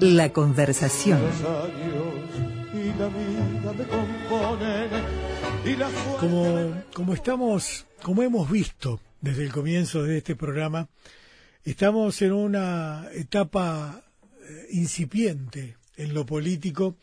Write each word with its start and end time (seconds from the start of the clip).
La 0.00 0.30
conversación. 0.32 1.20
Como, 6.94 7.14
estamos, 7.14 7.86
como 8.02 8.22
hemos 8.22 8.50
visto 8.50 9.00
desde 9.22 9.44
el 9.44 9.52
comienzo 9.52 10.02
de 10.02 10.18
este 10.18 10.36
programa, 10.36 10.88
estamos 11.64 12.20
en 12.20 12.32
una 12.32 13.08
etapa 13.14 14.02
eh, 14.42 14.66
incipiente 14.72 15.76
en 15.96 16.12
lo 16.12 16.26
político 16.26 16.96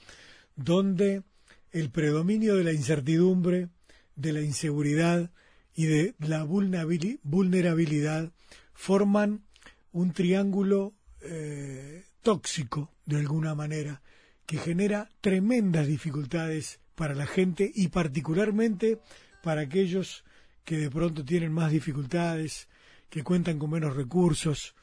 donde 0.56 1.24
el 1.72 1.90
predominio 1.90 2.56
de 2.56 2.64
la 2.64 2.74
incertidumbre, 2.74 3.70
de 4.16 4.34
la 4.34 4.42
inseguridad 4.42 5.32
y 5.76 5.86
de 5.86 6.14
la 6.20 6.44
vulnerabilidad 6.44 8.32
forman 8.74 9.44
un 9.92 10.14
triángulo 10.14 10.94
eh, 11.22 12.04
tóxico, 12.24 12.92
de 13.06 13.18
alguna 13.18 13.54
manera, 13.54 14.02
que 14.46 14.58
genera 14.58 15.10
tremendas 15.22 15.88
dificultades 15.88 16.80
para 16.96 17.14
la 17.14 17.28
gente 17.28 17.72
y 17.74 17.90
particularmente 17.90 19.00
para 19.44 19.62
aquellos 19.62 20.24
que 20.64 20.78
de 20.78 20.90
pronto 20.90 21.24
tienen 21.24 21.52
más 21.52 21.72
dificultades, 21.72 22.68
que 23.10 23.24
cuentan 23.24 23.60
con 23.60 23.70
menos 23.70 23.96
recursos, 23.96 24.76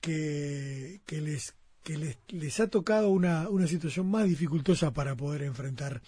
que, 0.00 1.00
que 1.06 1.20
les 1.20 1.54
que 1.82 1.98
les, 1.98 2.16
les, 2.28 2.60
ha 2.60 2.68
tocado 2.68 3.10
una, 3.10 3.50
una, 3.50 3.66
situación 3.66 4.10
más 4.10 4.26
dificultosa 4.26 4.94
para 4.94 5.14
poder 5.14 5.42
enfrentar 5.42 6.00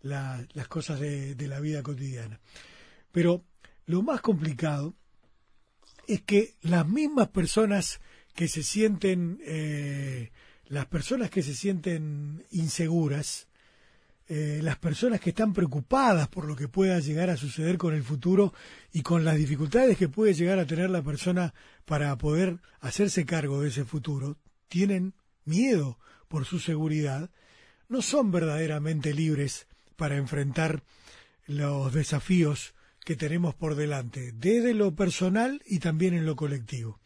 las 0.00 0.68
cosas 0.68 0.98
de, 0.98 1.34
de, 1.34 1.46
la 1.46 1.60
vida 1.60 1.82
cotidiana. 1.82 2.40
Pero 3.12 3.44
lo 3.84 4.00
más 4.00 4.22
complicado 4.22 4.94
es 6.06 6.22
que 6.22 6.54
las 6.62 6.88
mismas 6.88 7.28
personas 7.28 8.00
que 8.34 8.48
se 8.48 8.62
sienten, 8.62 9.40
eh, 9.44 10.30
las 10.66 10.86
personas 10.86 11.30
que 11.30 11.42
se 11.42 11.54
sienten 11.54 12.44
inseguras, 12.50 13.48
eh, 14.28 14.60
las 14.62 14.78
personas 14.78 15.20
que 15.20 15.30
están 15.30 15.52
preocupadas 15.52 16.28
por 16.28 16.44
lo 16.44 16.54
que 16.54 16.68
pueda 16.68 17.00
llegar 17.00 17.30
a 17.30 17.36
suceder 17.36 17.78
con 17.78 17.94
el 17.94 18.04
futuro 18.04 18.54
y 18.92 19.02
con 19.02 19.24
las 19.24 19.36
dificultades 19.36 19.98
que 19.98 20.08
puede 20.08 20.34
llegar 20.34 20.60
a 20.60 20.66
tener 20.66 20.88
la 20.88 21.02
persona 21.02 21.52
para 21.84 22.16
poder 22.16 22.60
hacerse 22.80 23.26
cargo 23.26 23.60
de 23.60 23.70
ese 23.70 23.84
futuro, 23.84 24.38
tienen 24.68 25.14
miedo 25.44 25.98
por 26.28 26.44
su 26.44 26.60
seguridad, 26.60 27.30
no 27.88 28.02
son 28.02 28.30
verdaderamente 28.30 29.12
libres 29.12 29.66
para 29.96 30.16
enfrentar 30.16 30.84
los 31.48 31.92
desafíos 31.92 32.74
que 33.04 33.16
tenemos 33.16 33.56
por 33.56 33.74
delante, 33.74 34.30
desde 34.30 34.74
lo 34.74 34.94
personal 34.94 35.60
y 35.66 35.80
también 35.80 36.14
en 36.14 36.24
lo 36.24 36.36
colectivo. 36.36 37.00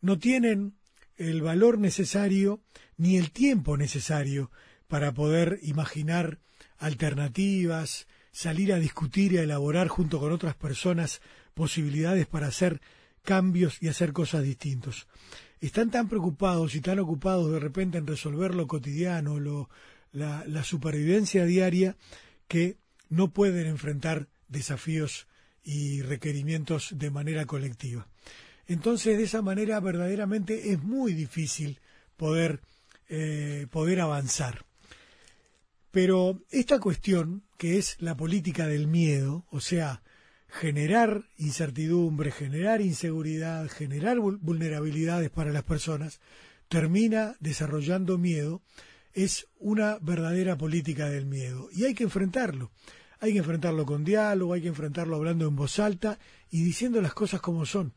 No 0.00 0.18
tienen 0.18 0.74
el 1.16 1.42
valor 1.42 1.78
necesario 1.78 2.60
ni 2.96 3.16
el 3.16 3.30
tiempo 3.30 3.76
necesario 3.76 4.50
para 4.86 5.12
poder 5.12 5.58
imaginar 5.62 6.38
alternativas, 6.78 8.06
salir 8.32 8.72
a 8.72 8.78
discutir 8.78 9.32
y 9.32 9.38
a 9.38 9.42
elaborar 9.42 9.88
junto 9.88 10.20
con 10.20 10.32
otras 10.32 10.54
personas 10.54 11.20
posibilidades 11.54 12.26
para 12.26 12.46
hacer 12.46 12.80
cambios 13.22 13.82
y 13.82 13.88
hacer 13.88 14.12
cosas 14.12 14.42
distintas. 14.42 15.06
Están 15.60 15.90
tan 15.90 16.08
preocupados 16.08 16.74
y 16.74 16.80
tan 16.80 17.00
ocupados 17.00 17.50
de 17.52 17.58
repente 17.58 17.98
en 17.98 18.06
resolver 18.06 18.54
lo 18.54 18.68
cotidiano, 18.68 19.40
lo, 19.40 19.68
la, 20.12 20.44
la 20.46 20.62
supervivencia 20.62 21.44
diaria, 21.44 21.96
que 22.46 22.78
no 23.08 23.32
pueden 23.32 23.66
enfrentar 23.66 24.28
desafíos 24.46 25.26
y 25.64 26.02
requerimientos 26.02 26.94
de 26.96 27.10
manera 27.10 27.44
colectiva. 27.44 28.08
Entonces, 28.68 29.16
de 29.16 29.24
esa 29.24 29.42
manera, 29.42 29.80
verdaderamente 29.80 30.72
es 30.72 30.82
muy 30.82 31.14
difícil 31.14 31.80
poder, 32.16 32.60
eh, 33.08 33.66
poder 33.70 34.00
avanzar. 34.00 34.66
Pero 35.90 36.44
esta 36.50 36.78
cuestión, 36.78 37.42
que 37.56 37.78
es 37.78 37.96
la 37.98 38.16
política 38.16 38.66
del 38.66 38.86
miedo, 38.86 39.46
o 39.50 39.60
sea, 39.60 40.02
generar 40.48 41.24
incertidumbre, 41.38 42.30
generar 42.30 42.82
inseguridad, 42.82 43.68
generar 43.68 44.18
vulnerabilidades 44.18 45.30
para 45.30 45.50
las 45.50 45.64
personas, 45.64 46.20
termina 46.68 47.36
desarrollando 47.40 48.18
miedo, 48.18 48.62
es 49.14 49.46
una 49.58 49.98
verdadera 50.00 50.58
política 50.58 51.08
del 51.08 51.24
miedo. 51.24 51.70
Y 51.72 51.84
hay 51.84 51.94
que 51.94 52.04
enfrentarlo. 52.04 52.70
Hay 53.20 53.32
que 53.32 53.38
enfrentarlo 53.38 53.84
con 53.84 54.04
diálogo, 54.04 54.52
hay 54.52 54.60
que 54.60 54.68
enfrentarlo 54.68 55.16
hablando 55.16 55.48
en 55.48 55.56
voz 55.56 55.78
alta 55.78 56.18
y 56.50 56.62
diciendo 56.62 57.00
las 57.00 57.14
cosas 57.14 57.40
como 57.40 57.66
son. 57.66 57.94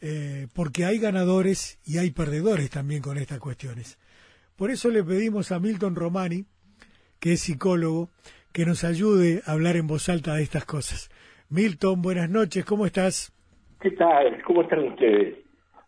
Eh, 0.00 0.48
porque 0.54 0.84
hay 0.84 0.98
ganadores 0.98 1.78
y 1.84 1.98
hay 1.98 2.10
perdedores 2.10 2.70
también 2.70 3.02
con 3.02 3.16
estas 3.18 3.38
cuestiones. 3.38 3.98
Por 4.56 4.70
eso 4.70 4.90
le 4.90 5.02
pedimos 5.02 5.50
a 5.50 5.60
Milton 5.60 5.96
Romani, 5.96 6.44
que 7.20 7.32
es 7.32 7.40
psicólogo, 7.40 8.10
que 8.52 8.66
nos 8.66 8.84
ayude 8.84 9.42
a 9.46 9.52
hablar 9.52 9.76
en 9.76 9.86
voz 9.86 10.08
alta 10.08 10.34
de 10.34 10.42
estas 10.42 10.64
cosas. 10.64 11.10
Milton, 11.48 12.02
buenas 12.02 12.30
noches, 12.30 12.64
¿cómo 12.64 12.86
estás? 12.86 13.32
¿Qué 13.80 13.90
tal? 13.92 14.42
¿Cómo 14.44 14.62
están 14.62 14.80
ustedes? 14.88 15.38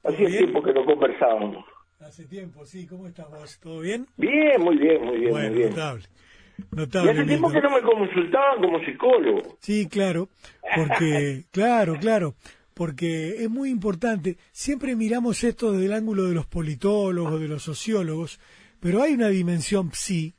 Hacía 0.02 0.28
tiempo 0.28 0.62
que 0.62 0.72
no 0.72 0.84
conversábamos. 0.84 1.64
Hace 2.00 2.26
tiempo, 2.26 2.64
sí. 2.64 2.86
¿Cómo 2.86 3.06
estás 3.06 3.28
vos? 3.30 3.58
¿Todo 3.58 3.80
bien? 3.80 4.06
Bien, 4.16 4.60
muy 4.60 4.76
bien, 4.76 5.04
muy 5.04 5.18
bien. 5.18 5.30
Bueno, 5.30 5.48
muy 5.48 5.58
bien. 5.58 5.70
notable. 5.70 6.04
Notable, 6.70 7.10
y 7.10 7.14
hace 7.14 7.24
tiempo 7.24 7.50
que 7.50 7.60
no 7.60 7.70
me 7.70 7.82
consultaban 7.82 8.60
como 8.60 8.84
psicólogo. 8.84 9.58
Sí, 9.60 9.88
claro, 9.88 10.28
porque, 10.74 11.44
claro, 11.52 11.96
claro, 12.00 12.34
porque 12.76 13.42
es 13.42 13.48
muy 13.48 13.70
importante. 13.70 14.36
Siempre 14.52 14.96
miramos 14.96 15.42
esto 15.44 15.72
desde 15.72 15.86
el 15.86 15.94
ángulo 15.94 16.26
de 16.26 16.34
los 16.34 16.44
politólogos, 16.44 17.40
de 17.40 17.48
los 17.48 17.62
sociólogos, 17.62 18.38
pero 18.80 19.02
hay 19.02 19.14
una 19.14 19.28
dimensión 19.28 19.92
psi 19.94 20.34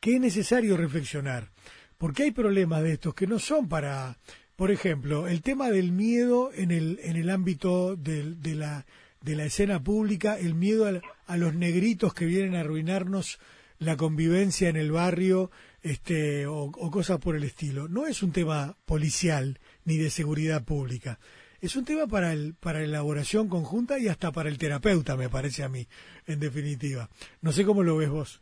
que 0.00 0.16
es 0.16 0.20
necesario 0.20 0.76
reflexionar, 0.76 1.52
porque 1.96 2.24
hay 2.24 2.32
problemas 2.32 2.82
de 2.82 2.94
estos 2.94 3.14
que 3.14 3.28
no 3.28 3.38
son 3.38 3.68
para, 3.68 4.18
por 4.56 4.72
ejemplo, 4.72 5.28
el 5.28 5.40
tema 5.40 5.70
del 5.70 5.92
miedo 5.92 6.50
en 6.52 6.72
el, 6.72 6.98
en 7.04 7.14
el 7.14 7.30
ámbito 7.30 7.94
de, 7.94 8.34
de 8.34 8.56
la 8.56 8.84
de 9.20 9.36
la 9.36 9.44
escena 9.44 9.82
pública, 9.82 10.38
el 10.38 10.54
miedo 10.54 10.86
a, 10.86 11.00
a, 11.26 11.36
los 11.36 11.54
negritos 11.54 12.14
que 12.14 12.24
vienen 12.24 12.54
a 12.54 12.60
arruinarnos 12.60 13.38
la 13.78 13.96
convivencia 13.96 14.68
en 14.68 14.76
el 14.76 14.92
barrio 14.92 15.50
este, 15.82 16.46
o, 16.46 16.62
o, 16.64 16.90
cosas 16.90 17.18
por 17.18 17.34
el 17.34 17.42
estilo. 17.44 17.88
No 17.88 18.06
es 18.06 18.22
un 18.22 18.32
tema 18.32 18.76
policial 18.84 19.58
ni 19.84 19.96
de 19.96 20.10
seguridad 20.10 20.64
pública. 20.64 21.18
Es 21.60 21.74
un 21.74 21.84
tema 21.84 22.06
para, 22.06 22.32
el, 22.32 22.54
para 22.62 22.84
elaboración 22.84 23.48
conjunta 23.48 23.98
y 23.98 24.06
hasta 24.06 24.30
para 24.30 24.48
el 24.48 24.58
terapeuta, 24.58 25.16
me 25.16 25.28
parece 25.28 25.64
a 25.64 25.68
mí, 25.68 25.86
en 26.28 26.38
definitiva. 26.38 27.08
No 27.42 27.50
sé 27.50 27.64
cómo 27.64 27.82
lo 27.82 27.96
ves 27.96 28.10
vos. 28.10 28.40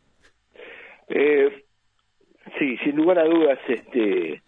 Eh, 1.09 1.65
sí, 2.59 2.77
sin 2.83 2.95
lugar 2.95 3.17
a 3.17 3.23
dudas, 3.23 3.57
este, 3.67 4.43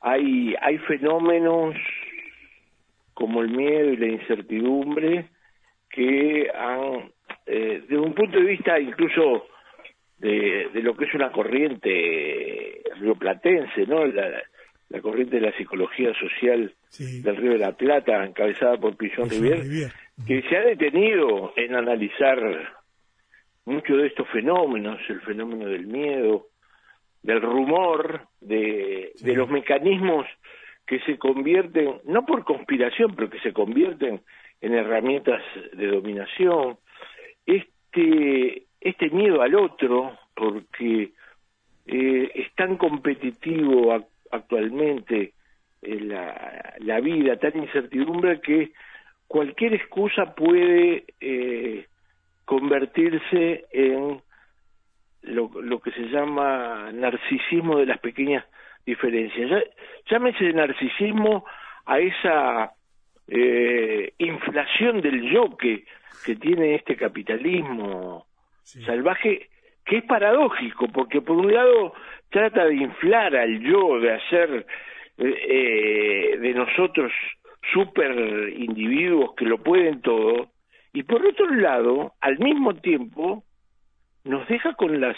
hay, 0.00 0.54
hay 0.60 0.78
fenómenos 0.78 1.74
como 3.14 3.40
el 3.40 3.48
miedo 3.48 3.92
y 3.92 3.96
la 3.96 4.08
incertidumbre 4.08 5.30
que 5.88 6.50
han, 6.54 7.10
eh, 7.46 7.82
desde 7.82 7.98
un 7.98 8.14
punto 8.14 8.38
de 8.38 8.44
vista 8.44 8.78
incluso 8.78 9.46
de, 10.18 10.68
de 10.72 10.82
lo 10.82 10.94
que 10.96 11.06
es 11.06 11.14
una 11.14 11.32
corriente 11.32 12.82
rioplatense, 13.00 13.86
¿no? 13.86 14.04
La, 14.04 14.42
la 14.92 15.00
corriente 15.00 15.36
de 15.36 15.46
la 15.46 15.56
psicología 15.56 16.12
social 16.14 16.72
sí. 16.88 17.22
del 17.22 17.36
Río 17.36 17.52
de 17.52 17.58
la 17.58 17.72
Plata, 17.72 18.24
encabezada 18.24 18.76
por 18.76 18.94
Pillon 18.96 19.30
Rivier, 19.30 19.60
Rivier, 19.60 19.92
que 20.26 20.42
se 20.42 20.56
ha 20.56 20.60
detenido 20.60 21.54
en 21.56 21.74
analizar 21.74 22.38
muchos 23.64 23.96
de 23.96 24.06
estos 24.08 24.28
fenómenos, 24.28 24.98
el 25.08 25.20
fenómeno 25.22 25.66
del 25.66 25.86
miedo, 25.86 26.48
del 27.22 27.40
rumor, 27.40 28.26
de, 28.40 29.12
Sí. 29.14 29.24
de 29.24 29.34
los 29.34 29.48
mecanismos 29.48 30.26
que 30.86 30.98
se 31.00 31.16
convierten, 31.16 32.00
no 32.04 32.26
por 32.26 32.44
conspiración, 32.44 33.14
pero 33.14 33.30
que 33.30 33.40
se 33.40 33.52
convierten 33.52 34.20
en 34.60 34.74
herramientas 34.74 35.42
de 35.72 35.86
dominación, 35.86 36.76
este, 37.46 38.64
este 38.80 39.08
miedo 39.10 39.40
al 39.40 39.54
otro, 39.54 40.18
porque 40.34 41.12
eh, 41.86 42.30
es 42.34 42.54
tan 42.54 42.76
competitivo 42.76 43.92
actualmente 44.32 45.32
eh, 45.82 46.00
la, 46.00 46.74
la 46.78 47.00
vida, 47.00 47.36
tan 47.38 47.56
incertidumbre 47.56 48.40
que 48.40 48.72
cualquier 49.28 49.74
excusa 49.74 50.34
puede 50.34 51.04
eh, 51.20 51.86
convertirse 52.44 53.64
en 53.72 54.20
lo, 55.22 55.50
lo 55.62 55.80
que 55.80 55.92
se 55.92 56.02
llama 56.08 56.90
narcisismo 56.92 57.78
de 57.78 57.86
las 57.86 57.98
pequeñas 57.98 58.44
diferencias. 58.84 59.48
Ya- 59.50 59.64
llámese 60.10 60.52
narcisismo 60.52 61.44
a 61.86 61.98
esa 62.00 62.72
eh, 63.28 64.12
inflación 64.18 65.00
del 65.00 65.22
yo 65.30 65.56
que, 65.56 65.84
que 66.24 66.36
tiene 66.36 66.74
este 66.74 66.96
capitalismo 66.96 68.26
Sí. 68.64 68.80
salvaje, 68.84 69.50
que 69.84 69.98
es 69.98 70.04
paradójico, 70.04 70.88
porque 70.88 71.20
por 71.20 71.36
un 71.36 71.52
lado 71.52 71.94
trata 72.30 72.64
de 72.66 72.74
inflar 72.76 73.36
al 73.36 73.60
yo, 73.60 74.00
de 74.00 74.12
hacer 74.12 74.66
eh, 75.18 76.34
eh, 76.34 76.38
de 76.38 76.54
nosotros 76.54 77.12
super 77.72 78.52
individuos 78.56 79.34
que 79.36 79.44
lo 79.44 79.58
pueden 79.58 80.00
todo, 80.00 80.50
y 80.92 81.04
por 81.04 81.24
otro 81.24 81.46
lado, 81.54 82.12
al 82.20 82.38
mismo 82.38 82.74
tiempo, 82.74 83.44
nos 84.24 84.46
deja 84.48 84.74
con 84.74 85.00
las 85.00 85.16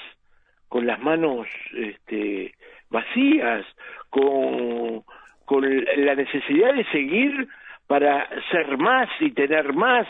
con 0.69 0.87
las 0.87 1.01
manos 1.01 1.47
este, 1.73 2.53
vacías, 2.91 3.65
con, 4.11 5.05
con 5.45 5.85
la 5.99 6.17
necesidad 6.17 6.75
de 6.75 6.85
seguir 6.87 7.47
para 7.87 8.29
ser 8.51 8.77
más 8.79 9.09
y 9.21 9.31
tener 9.33 9.73
más, 9.73 10.09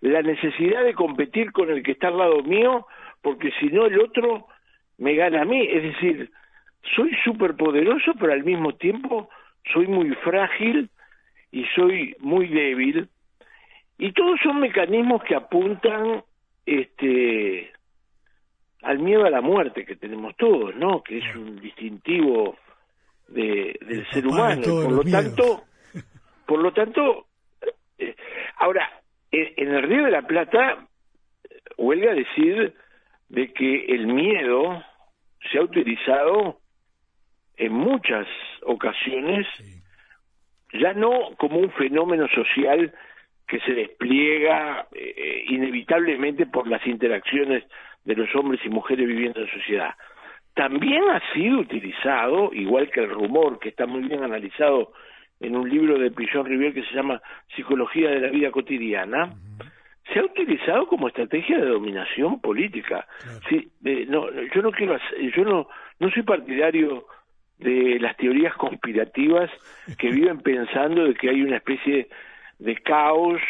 la 0.00 0.22
necesidad 0.22 0.84
de 0.84 0.94
competir 0.94 1.52
con 1.52 1.70
el 1.70 1.82
que 1.82 1.92
está 1.92 2.08
al 2.08 2.18
lado 2.18 2.42
mío, 2.42 2.86
porque 3.26 3.50
si 3.58 3.66
no 3.70 3.86
el 3.86 3.98
otro 4.00 4.46
me 4.98 5.16
gana 5.16 5.42
a 5.42 5.44
mí. 5.44 5.66
Es 5.68 5.82
decir, 5.82 6.30
soy 6.94 7.10
súper 7.24 7.56
poderoso, 7.56 8.12
pero 8.20 8.32
al 8.32 8.44
mismo 8.44 8.76
tiempo 8.76 9.28
soy 9.72 9.88
muy 9.88 10.14
frágil 10.22 10.90
y 11.50 11.64
soy 11.74 12.14
muy 12.20 12.46
débil. 12.46 13.08
Y 13.98 14.12
todos 14.12 14.38
son 14.44 14.60
mecanismos 14.60 15.24
que 15.24 15.34
apuntan 15.34 16.22
este 16.66 17.72
al 18.82 19.00
miedo 19.00 19.24
a 19.24 19.30
la 19.30 19.40
muerte 19.40 19.84
que 19.84 19.96
tenemos 19.96 20.36
todos, 20.36 20.76
¿no? 20.76 21.02
Que 21.02 21.18
es 21.18 21.34
un 21.34 21.60
distintivo 21.60 22.56
de, 23.26 23.76
del 23.80 24.06
ser 24.10 24.24
humano. 24.24 24.62
por 24.62 24.92
lo 24.92 25.02
tanto, 25.02 25.64
por 26.46 26.62
lo 26.62 26.72
tanto, 26.72 27.26
eh, 27.98 28.14
ahora 28.58 28.88
en 29.32 29.74
el 29.74 29.82
Río 29.82 30.04
de 30.04 30.12
la 30.12 30.22
Plata 30.22 30.86
huelga 31.76 32.14
decir 32.14 32.72
de 33.28 33.52
que 33.52 33.86
el 33.86 34.06
miedo 34.06 34.82
se 35.50 35.58
ha 35.58 35.62
utilizado 35.62 36.58
en 37.56 37.72
muchas 37.72 38.26
ocasiones 38.62 39.46
ya 40.72 40.92
no 40.92 41.30
como 41.38 41.58
un 41.58 41.70
fenómeno 41.72 42.28
social 42.28 42.92
que 43.46 43.60
se 43.60 43.72
despliega 43.72 44.86
eh, 44.92 45.44
inevitablemente 45.48 46.46
por 46.46 46.66
las 46.66 46.84
interacciones 46.86 47.64
de 48.04 48.14
los 48.14 48.34
hombres 48.34 48.60
y 48.64 48.68
mujeres 48.68 49.06
viviendo 49.06 49.40
en 49.40 49.50
sociedad. 49.50 49.94
También 50.54 51.02
ha 51.10 51.20
sido 51.32 51.60
utilizado, 51.60 52.50
igual 52.52 52.90
que 52.90 53.00
el 53.00 53.10
rumor, 53.10 53.58
que 53.58 53.68
está 53.68 53.86
muy 53.86 54.02
bien 54.02 54.24
analizado 54.24 54.92
en 55.38 55.54
un 55.54 55.68
libro 55.68 55.98
de 55.98 56.10
Pillon 56.10 56.46
Rivier 56.46 56.72
que 56.72 56.82
se 56.84 56.94
llama 56.94 57.20
Psicología 57.54 58.10
de 58.10 58.20
la 58.20 58.28
Vida 58.28 58.50
Cotidiana, 58.50 59.34
se 60.16 60.20
ha 60.20 60.24
utilizado 60.24 60.86
como 60.86 61.08
estrategia 61.08 61.58
de 61.58 61.66
dominación 61.66 62.40
política. 62.40 63.06
Sí, 63.50 63.70
no, 64.08 64.30
yo 64.32 64.62
no 64.62 64.70
quiero, 64.70 64.98
yo 65.36 65.44
no, 65.44 65.68
no 66.00 66.10
soy 66.10 66.22
partidario 66.22 67.06
de 67.58 67.98
las 68.00 68.16
teorías 68.16 68.54
conspirativas 68.54 69.50
que 69.98 70.10
viven 70.10 70.38
pensando 70.40 71.04
de 71.04 71.14
que 71.14 71.28
hay 71.28 71.42
una 71.42 71.58
especie 71.58 72.08
de 72.58 72.76
caos 72.76 73.42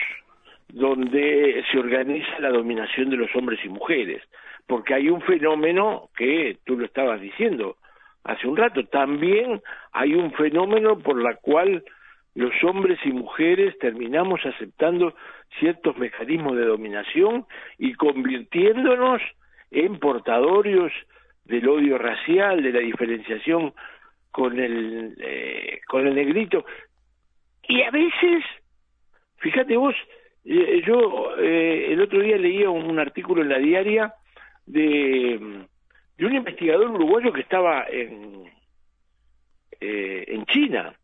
donde 0.68 1.64
se 1.70 1.78
organiza 1.78 2.40
la 2.40 2.50
dominación 2.50 3.10
de 3.10 3.16
los 3.16 3.34
hombres 3.36 3.60
y 3.64 3.68
mujeres, 3.68 4.22
porque 4.66 4.94
hay 4.94 5.08
un 5.08 5.20
fenómeno 5.22 6.08
que 6.16 6.58
tú 6.64 6.76
lo 6.76 6.84
estabas 6.84 7.20
diciendo 7.20 7.76
hace 8.24 8.48
un 8.48 8.56
rato, 8.56 8.84
también 8.86 9.62
hay 9.92 10.14
un 10.14 10.32
fenómeno 10.32 10.98
por 10.98 11.22
la 11.22 11.36
cual 11.36 11.84
los 12.36 12.52
hombres 12.64 12.98
y 13.06 13.12
mujeres 13.12 13.78
terminamos 13.78 14.44
aceptando 14.44 15.14
ciertos 15.58 15.96
mecanismos 15.96 16.54
de 16.54 16.66
dominación 16.66 17.46
y 17.78 17.94
convirtiéndonos 17.94 19.22
en 19.70 19.98
portadores 19.98 20.92
del 21.46 21.66
odio 21.66 21.96
racial, 21.96 22.62
de 22.62 22.72
la 22.72 22.80
diferenciación 22.80 23.72
con 24.30 24.60
el 24.60 25.16
eh, 25.18 25.80
con 25.88 26.06
el 26.06 26.14
negrito. 26.14 26.66
Y 27.68 27.80
a 27.80 27.90
veces 27.90 28.44
fíjate 29.38 29.74
vos 29.78 29.94
eh, 30.44 30.82
yo 30.86 31.38
eh, 31.38 31.86
el 31.92 32.02
otro 32.02 32.20
día 32.20 32.36
leía 32.36 32.68
un, 32.68 32.98
artículo 32.98 33.40
en 33.40 33.48
la 33.48 33.58
diaria 33.58 34.12
de 34.66 35.64
de 36.18 36.26
un 36.26 36.34
investigador 36.34 36.90
uruguayo 36.90 37.32
que 37.32 37.40
estaba 37.40 37.86
en 37.88 38.44
en 39.80 40.44
China 40.46 40.94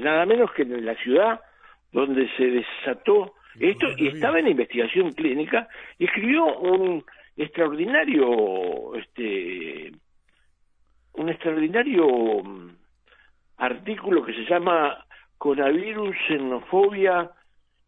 nada 0.00 0.26
menos 0.26 0.50
que 0.52 0.62
en 0.62 0.84
la 0.84 0.94
ciudad 0.96 1.40
donde 1.92 2.28
se 2.36 2.44
desató 2.44 3.34
esto 3.58 3.86
y 3.96 4.08
estaba 4.08 4.38
en 4.38 4.48
investigación 4.48 5.12
clínica 5.12 5.68
y 5.98 6.04
escribió 6.04 6.58
un 6.58 7.04
extraordinario 7.36 8.94
este 8.94 9.92
un 11.14 11.28
extraordinario 11.28 12.06
mm, 12.42 12.76
artículo 13.56 14.24
que 14.24 14.32
se 14.32 14.44
llama 14.44 15.04
Coronavirus, 15.38 16.16
Xenofobia 16.28 17.30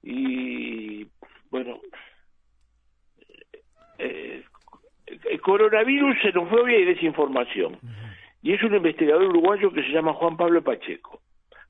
y, 0.02 1.06
bueno, 1.50 1.80
eh, 3.98 4.42
eh, 5.06 5.38
Coronavirus, 5.38 6.16
Xenofobia 6.22 6.78
y 6.78 6.84
Desinformación. 6.84 7.78
Y 8.42 8.54
es 8.54 8.62
un 8.62 8.74
investigador 8.74 9.24
uruguayo 9.24 9.72
que 9.72 9.82
se 9.82 9.90
llama 9.90 10.14
Juan 10.14 10.36
Pablo 10.36 10.62
Pacheco, 10.62 11.20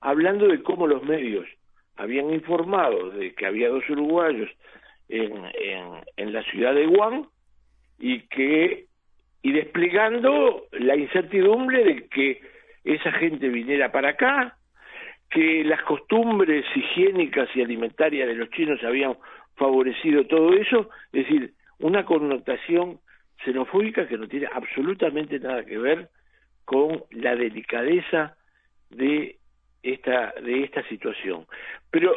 hablando 0.03 0.49
de 0.49 0.63
cómo 0.63 0.87
los 0.87 1.03
medios 1.05 1.47
habían 1.97 2.31
informado 2.33 3.11
de 3.11 3.35
que 3.35 3.47
había 3.47 3.69
dos 3.69 3.89
uruguayos 3.89 4.51
en, 5.09 5.33
en, 6.17 6.33
la 6.33 6.43
ciudad 6.45 6.75
de 6.75 6.87
Guam 6.87 7.29
y 7.99 8.21
que 8.23 8.87
y 9.43 9.53
desplegando 9.53 10.67
la 10.73 10.97
incertidumbre 10.97 11.85
de 11.85 12.09
que 12.09 12.41
esa 12.85 13.13
gente 13.13 13.49
viniera 13.49 13.91
para 13.91 14.11
acá, 14.11 14.57
que 15.31 15.65
las 15.65 15.83
costumbres 15.83 16.65
higiénicas 16.75 17.49
y 17.55 17.63
alimentarias 17.63 18.29
de 18.29 18.35
los 18.35 18.51
chinos 18.51 18.83
habían 18.85 19.17
favorecido 19.57 20.27
todo 20.27 20.53
eso, 20.55 20.91
es 21.13 21.25
decir, 21.25 21.55
una 21.81 22.05
connotación 22.05 23.01
xenofóbica 23.45 24.07
que 24.07 24.19
no 24.19 24.29
tiene 24.29 24.49
absolutamente 24.53 25.39
nada 25.41 25.65
que 25.65 25.79
ver 25.79 26.09
con 26.65 27.03
la 27.11 27.35
delicadeza 27.35 28.37
de 28.91 29.37
esta 29.83 30.33
de 30.41 30.65
esta 30.65 30.83
situación. 30.89 31.47
Pero 31.91 32.13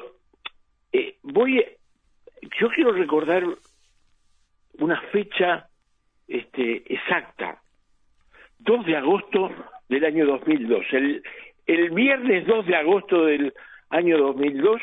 eh, 0.91 1.17
voy, 1.23 1.63
yo 2.59 2.69
quiero 2.69 2.91
recordar 2.91 3.43
una 4.79 5.01
fecha 5.11 5.67
este, 6.27 6.83
exacta, 6.93 7.61
2 8.59 8.85
de 8.85 8.97
agosto 8.97 9.51
del 9.89 10.05
año 10.05 10.25
2002, 10.25 10.85
el, 10.91 11.23
el 11.65 11.89
viernes 11.91 12.47
2 12.47 12.65
de 12.65 12.75
agosto 12.75 13.25
del 13.25 13.53
año 13.89 14.17
2002, 14.17 14.81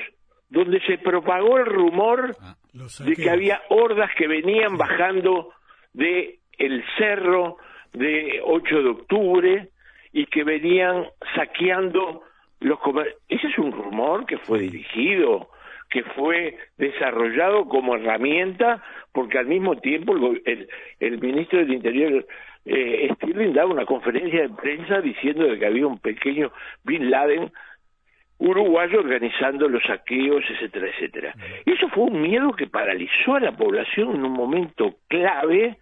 donde 0.49 0.81
se 0.83 0.99
propagó 0.99 1.59
el 1.59 1.67
rumor 1.67 2.37
ah, 2.41 2.57
de 2.73 3.17
que 3.17 3.31
había 3.31 3.63
hordas 3.71 4.11
que 4.17 4.29
venían 4.29 4.77
bajando 4.77 5.53
de 5.93 6.39
el 6.59 6.85
cerro 6.99 7.57
de 7.93 8.41
8 8.45 8.83
de 8.83 8.89
octubre 8.89 9.69
y 10.13 10.27
que 10.27 10.45
venían 10.45 11.07
saqueando 11.35 12.23
los 12.63 12.79
comercios. 12.81 13.17
Ese 13.29 13.49
es 13.49 13.59
un 13.59 13.73
rumor 13.73 14.27
que 14.27 14.39
fue 14.39 14.61
dirigido 14.61 15.49
que 15.93 16.03
fue 16.05 16.57
desarrollado 16.79 17.69
como 17.69 17.95
herramienta 17.97 18.83
porque 19.13 19.39
al 19.39 19.47
mismo 19.47 19.77
tiempo 19.77 20.17
el, 20.47 20.67
el, 20.99 21.21
ministro 21.21 21.59
del 21.59 21.75
Interior 21.75 22.27
eh, 22.65 23.11
Stirling 23.17 23.53
daba 23.53 23.73
una 23.73 23.85
conferencia 23.85 24.41
de 24.41 24.49
prensa 24.49 25.03
diciendo 25.03 25.47
que 25.59 25.67
había 25.67 25.87
un 25.87 25.99
pequeño 25.99 26.51
Bin 26.83 27.11
Laden 27.11 27.53
uruguayo 28.39 29.01
organizando 29.01 29.69
los 29.69 29.83
saqueos, 29.83 30.43
etcétera, 30.49 30.89
etcétera. 30.89 31.35
Y 31.67 31.73
eso 31.73 31.89
fue 31.91 32.05
un 32.05 32.23
miedo 32.23 32.53
que 32.53 32.67
paralizó 32.67 33.35
a 33.35 33.41
la 33.41 33.53
población 33.53 34.15
en 34.15 34.25
un 34.25 34.33
momento 34.33 34.97
clave 35.09 35.77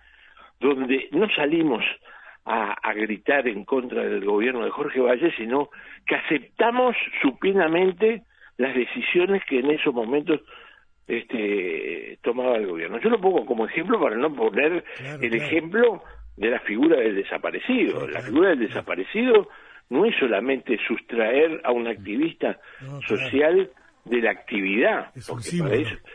donde 0.59 1.09
no 1.13 1.31
salimos 1.31 1.85
a, 2.45 2.77
a, 2.83 2.93
gritar 2.95 3.47
en 3.47 3.65
contra 3.65 4.03
del 4.03 4.25
gobierno 4.25 4.65
de 4.65 4.71
Jorge 4.71 5.01
Valle, 5.01 5.33
sino 5.37 5.69
que 6.07 6.17
aceptamos 6.17 6.97
supinamente 7.23 8.23
las 8.57 8.75
decisiones 8.75 9.43
que 9.49 9.61
en 9.61 9.71
esos 9.71 9.95
momentos 9.95 10.41
este, 11.07 12.19
tomaba 12.23 12.57
el 12.57 12.67
gobierno. 12.67 12.99
Yo 13.01 13.11
lo 13.11 13.21
pongo 13.21 13.45
como 13.45 13.67
ejemplo 13.67 14.01
para 14.01 14.17
no 14.17 14.33
poner 14.35 14.85
el 15.21 15.35
ejemplo 15.35 16.03
de 16.37 16.51
la 16.51 16.61
figura 16.61 17.01
del 17.01 17.17
desaparecido. 17.17 18.07
la 18.07 18.21
figura 18.21 18.51
del 18.51 18.61
desaparecido 18.61 19.49
no 19.89 20.05
es 20.05 20.15
solamente 20.19 20.79
sustraer 20.87 21.61
a 21.65 21.73
un 21.73 21.89
activista 21.89 22.59
social 23.07 23.71
de 24.05 24.21
la 24.21 24.31
actividad, 24.31 25.11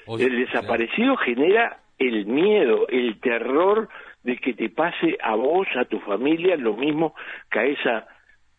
porque 0.06 0.24
el 0.24 0.46
desaparecido 0.46 1.18
genera 1.18 1.80
el 2.00 2.26
miedo, 2.26 2.88
el 2.88 3.20
terror 3.20 3.90
de 4.26 4.38
que 4.38 4.54
te 4.54 4.70
pase 4.70 5.18
a 5.22 5.36
vos, 5.36 5.68
a 5.78 5.86
tu 5.86 6.00
familia, 6.00 6.58
lo 6.58 6.76
mismo 6.76 7.14
que 7.52 7.60
a 7.60 7.66
esa 7.66 8.08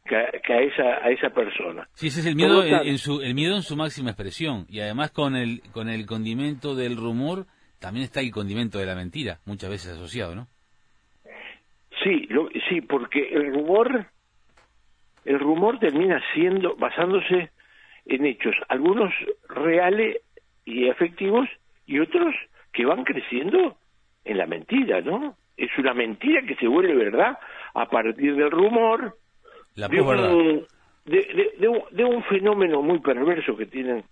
que, 0.05 0.15
a, 0.17 0.61
esa, 0.61 1.05
a 1.05 1.11
esa 1.11 1.31
persona. 1.31 1.89
Sí, 1.95 2.07
ese 2.07 2.21
es 2.21 2.27
el 2.27 2.37
miedo, 2.37 2.63
en, 2.63 2.97
su, 2.97 3.21
el 3.21 3.35
miedo 3.35 3.57
en 3.57 3.63
su 3.63 3.75
máxima 3.75 4.11
expresión. 4.11 4.65
Y 4.69 4.79
además 4.79 5.11
con 5.11 5.35
el, 5.35 5.63
con 5.73 5.89
el 5.89 6.07
condimento 6.07 6.77
del 6.77 6.97
rumor, 6.97 7.47
también 7.81 8.05
está 8.05 8.21
el 8.21 8.31
condimento 8.31 8.79
de 8.79 8.87
la 8.87 8.95
mentira, 8.95 9.41
muchas 9.47 9.69
veces 9.69 9.95
asociado, 9.95 10.37
¿no? 10.37 10.47
Sí, 12.05 12.29
sí, 12.69 12.83
porque 12.83 13.29
el 13.33 13.53
rumor, 13.53 14.07
el 15.25 15.41
rumor 15.41 15.81
termina 15.81 16.23
siendo, 16.33 16.77
basándose 16.77 17.51
en 18.05 18.27
hechos, 18.27 18.55
algunos 18.69 19.13
reales 19.49 20.19
y 20.65 20.87
efectivos 20.87 21.49
y 21.85 21.99
otros 21.99 22.33
que 22.73 22.87
van 22.87 23.03
creciendo 23.03 23.77
en 24.25 24.39
la 24.39 24.47
mentira, 24.47 25.01
¿no? 25.01 25.37
Es 25.57 25.71
una 25.79 25.95
mentira 25.95 26.43
que 26.43 26.57
se 26.57 26.67
vuelve 26.67 26.95
verdad 26.95 27.39
a 27.75 27.87
partir 27.89 28.37
del 28.37 28.51
rumor 28.51 29.17
de, 29.77 30.01
un, 30.01 30.67
de, 31.91 32.05
un, 32.05 32.23
fenómeno 32.25 32.83
muy 32.83 32.99
perverso 33.01 33.57
que 33.57 33.67
tienen 33.67 34.05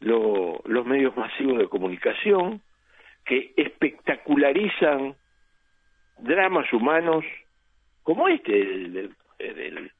los 0.00 0.86
medios 0.86 1.16
masivos 1.16 1.58
de 1.58 1.68
comunicación, 1.68 2.60
que 3.24 3.52
espectacularizan 3.56 5.14
dramas 6.18 6.70
humanos 6.72 7.24
como 8.02 8.28
este 8.28 8.52
del, 8.52 9.14
del, 9.38 9.92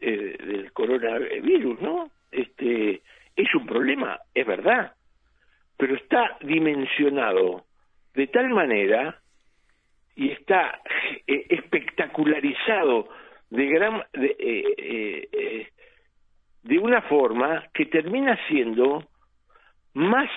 del 0.00 0.72
coronavirus, 0.72 1.80
¿no? 1.80 2.10
Este 2.30 3.02
es 3.36 3.54
un 3.54 3.66
problema, 3.66 4.18
es 4.34 4.46
verdad, 4.46 4.92
pero 5.78 5.94
está 5.94 6.36
dimensionado 6.42 7.64
de 8.14 8.26
tal 8.26 8.50
manera 8.50 9.21
y 10.16 10.30
está 10.30 10.80
eh, 11.26 11.46
espectacularizado 11.48 13.08
de 13.50 13.66
gran 13.66 14.02
eh, 14.14 14.74
eh, 14.78 15.68
de, 16.62 16.78
una 16.78 17.02
forma 17.02 17.64
que 17.74 17.86
termina 17.86 18.38
siendo 18.48 19.04
más 19.94 20.30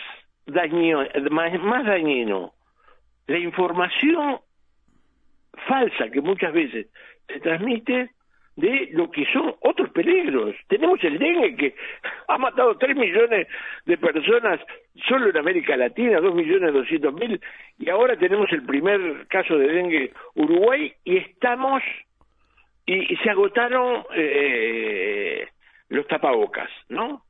más, 0.47 1.59
más 1.61 1.85
dañino 1.85 2.53
la 3.27 3.37
información 3.39 4.39
falsa 5.67 6.09
que 6.09 6.21
muchas 6.21 6.53
veces 6.53 6.87
se 7.27 7.39
transmite 7.39 8.11
de 8.55 8.89
lo 8.93 9.11
que 9.11 9.25
son 9.33 9.53
otros 9.61 9.89
peligros. 9.89 10.55
Tenemos 10.67 11.03
el 11.03 11.19
dengue 11.19 11.55
que 11.55 11.75
ha 12.27 12.37
matado 12.37 12.77
3 12.77 12.95
millones 12.95 13.47
de 13.85 13.97
personas 13.97 14.59
solo 15.07 15.29
en 15.29 15.37
América 15.37 15.75
Latina, 15.75 16.21
2 16.21 16.33
millones 16.33 16.73
200 16.73 17.13
mil, 17.13 17.41
y 17.77 17.89
ahora 17.89 18.17
tenemos 18.17 18.51
el 18.51 18.63
primer 18.65 19.27
caso 19.27 19.57
de 19.57 19.67
dengue 19.67 20.13
Uruguay 20.35 20.93
y 21.03 21.17
estamos, 21.17 21.83
y, 22.85 23.15
se 23.17 23.29
agotaron 23.29 24.03
eh, 24.15 25.47
los 25.89 26.07
tapabocas, 26.07 26.69
¿no? 26.89 27.23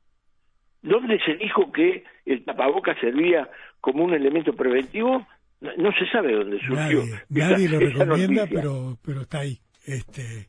¿Dónde 0.82 1.18
se 1.24 1.34
dijo 1.34 1.72
que 1.72 2.04
el 2.24 2.44
tapabocas 2.44 2.96
servía 3.00 3.48
como 3.80 4.04
un 4.04 4.14
elemento 4.14 4.52
preventivo? 4.52 5.26
No, 5.60 5.90
se 5.92 6.06
sabe 6.12 6.34
dónde 6.34 6.60
surgió. 6.60 7.02
Nadie, 7.30 7.68
lo 7.68 7.80
recomienda, 7.80 8.46
pero, 8.46 8.96
pero 9.04 9.22
está 9.22 9.40
ahí. 9.40 9.58
Este, 9.86 10.48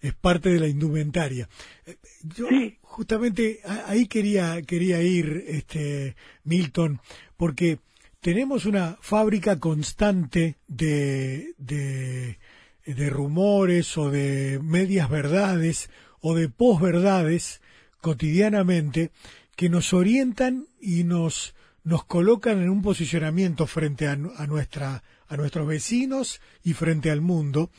es 0.00 0.14
parte 0.14 0.50
de 0.50 0.60
la 0.60 0.68
indumentaria. 0.68 1.48
Eh, 1.86 1.96
yo 2.22 2.48
justamente 2.82 3.60
ahí 3.86 4.06
quería 4.06 4.60
quería 4.62 5.00
ir, 5.02 5.44
este 5.46 6.16
Milton, 6.44 7.00
porque 7.36 7.78
tenemos 8.20 8.66
una 8.66 8.98
fábrica 9.00 9.58
constante 9.58 10.56
de, 10.66 11.54
de, 11.58 12.38
de 12.84 13.10
rumores 13.10 13.96
o 13.96 14.10
de 14.10 14.58
medias 14.62 15.08
verdades 15.08 15.90
o 16.20 16.34
de 16.34 16.48
posverdades 16.48 17.60
cotidianamente 18.00 19.10
que 19.56 19.68
nos 19.68 19.92
orientan 19.92 20.66
y 20.80 21.04
nos 21.04 21.54
nos 21.84 22.04
colocan 22.04 22.60
en 22.60 22.68
un 22.68 22.82
posicionamiento 22.82 23.66
frente 23.66 24.08
a, 24.08 24.12
a 24.12 24.46
nuestra 24.46 25.02
a 25.28 25.36
nuestros 25.36 25.66
vecinos 25.66 26.40
y 26.64 26.74
frente 26.74 27.10
al 27.10 27.20
mundo 27.20 27.70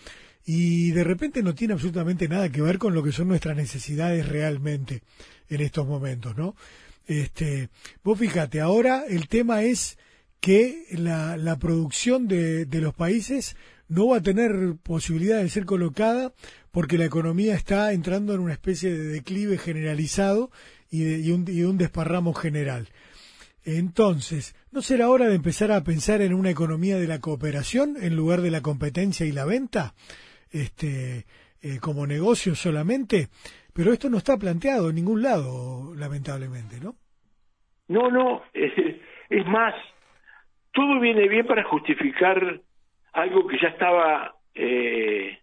y 0.52 0.90
de 0.94 1.04
repente 1.04 1.44
no 1.44 1.54
tiene 1.54 1.76
absolutamente 1.76 2.28
nada 2.28 2.50
que 2.50 2.64
ver 2.64 2.80
con 2.80 2.96
lo 2.96 3.04
que 3.04 3.12
son 3.12 3.28
nuestras 3.28 3.56
necesidades 3.56 4.28
realmente 4.28 5.04
en 5.48 5.62
estos 5.62 5.86
momentos, 5.86 6.36
¿no? 6.36 6.56
Este, 7.06 7.70
vos 8.04 8.18
fíjate, 8.18 8.60
ahora 8.60 9.04
el 9.08 9.28
tema 9.28 9.62
es 9.62 10.00
que 10.40 10.86
la, 10.94 11.38
la 11.38 11.60
producción 11.60 12.28
de, 12.28 12.66
de 12.66 12.82
los 12.82 12.96
países 12.96 13.58
no 13.90 14.08
va 14.08 14.18
a 14.18 14.24
tener 14.24 14.76
posibilidad 14.82 15.38
de 15.38 15.50
ser 15.50 15.66
colocada 15.66 16.34
porque 16.72 16.98
la 16.98 17.06
economía 17.06 17.54
está 17.54 17.94
entrando 17.94 18.34
en 18.34 18.40
una 18.40 18.54
especie 18.54 18.92
de 18.92 19.04
declive 19.04 19.60
generalizado 19.60 20.50
y, 20.90 21.02
de, 21.02 21.32
un, 21.32 21.46
y 21.48 21.62
un 21.62 21.78
desparramo 21.78 22.34
general. 22.34 22.90
Entonces, 23.64 24.56
¿no 24.72 24.82
será 24.82 25.12
hora 25.12 25.28
de 25.28 25.36
empezar 25.36 25.72
a 25.72 25.84
pensar 25.84 26.24
en 26.24 26.34
una 26.34 26.50
economía 26.50 26.98
de 26.98 27.06
la 27.06 27.20
cooperación 27.20 27.98
en 28.02 28.16
lugar 28.16 28.42
de 28.42 28.50
la 28.50 28.62
competencia 28.62 29.28
y 29.28 29.32
la 29.32 29.46
venta? 29.46 29.94
Este, 30.52 31.26
eh, 31.62 31.80
como 31.82 32.08
negocio 32.08 32.56
solamente, 32.56 33.28
pero 33.74 33.92
esto 33.94 34.10
no 34.10 34.18
está 34.18 34.38
planteado 34.38 34.90
en 34.90 34.96
ningún 34.96 35.22
lado, 35.22 35.94
lamentablemente, 35.96 36.80
¿no? 36.82 36.96
No, 37.88 38.10
no, 38.10 38.44
es, 38.54 39.46
más, 39.48 39.74
todo 40.72 41.00
viene 41.00 41.28
bien 41.28 41.46
para 41.46 41.64
justificar 41.64 42.62
algo 43.14 43.48
que 43.48 43.58
ya 43.62 43.70
estaba 43.70 44.36
eh, 44.54 45.38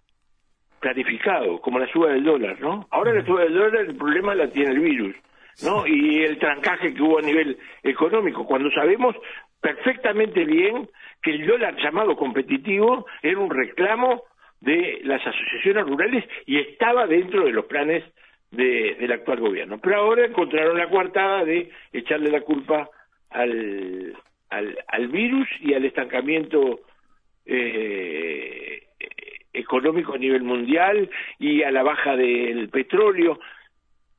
planificado, 0.80 1.60
como 1.60 1.78
la 1.78 1.90
suba 1.92 2.12
del 2.12 2.25
dólar, 2.25 2.60
¿no? 2.60 2.86
Ahora 2.90 3.12
la 3.12 3.25
suba 3.25 3.42
del 3.42 3.54
dólar 3.54 3.86
el 3.86 3.96
problema 3.96 4.34
la 4.34 4.48
tiene 4.48 4.70
el 4.70 4.80
virus, 4.80 5.16
¿no? 5.64 5.86
Y 5.86 6.22
el 6.22 6.38
trancaje 6.38 6.94
que 6.94 7.02
hubo 7.02 7.18
a 7.18 7.22
nivel 7.22 7.58
económico, 7.82 8.46
cuando 8.46 8.70
sabemos 8.70 9.16
perfectamente 9.60 10.44
bien 10.44 10.88
que 11.22 11.32
el 11.32 11.46
dólar 11.46 11.76
llamado 11.82 12.16
competitivo 12.16 13.06
era 13.22 13.38
un 13.38 13.50
reclamo 13.50 14.22
de 14.60 15.00
las 15.04 15.25
asociaciones 15.26 15.84
rurales 15.86 16.25
y 16.46 16.58
estaba 16.58 17.06
dentro 17.06 17.44
de 17.44 17.52
los 17.52 17.66
planes 17.66 18.04
de, 18.50 18.96
del 18.98 19.12
actual 19.12 19.40
gobierno. 19.40 19.78
Pero 19.78 19.96
ahora 19.96 20.26
encontraron 20.26 20.78
la 20.78 20.88
coartada 20.88 21.44
de 21.44 21.70
echarle 21.92 22.30
la 22.30 22.40
culpa 22.40 22.88
al, 23.30 24.16
al, 24.50 25.08
virus 25.08 25.48
y 25.60 25.75
al 25.75 25.84
estancamiento 25.84 26.80
eh, 27.44 28.82
económico 29.52 30.14
a 30.14 30.18
nivel 30.18 30.42
mundial 30.42 31.10
y 31.38 31.62
a 31.62 31.70
la 31.70 31.82
baja 31.82 32.16
del 32.16 32.68
petróleo, 32.68 33.38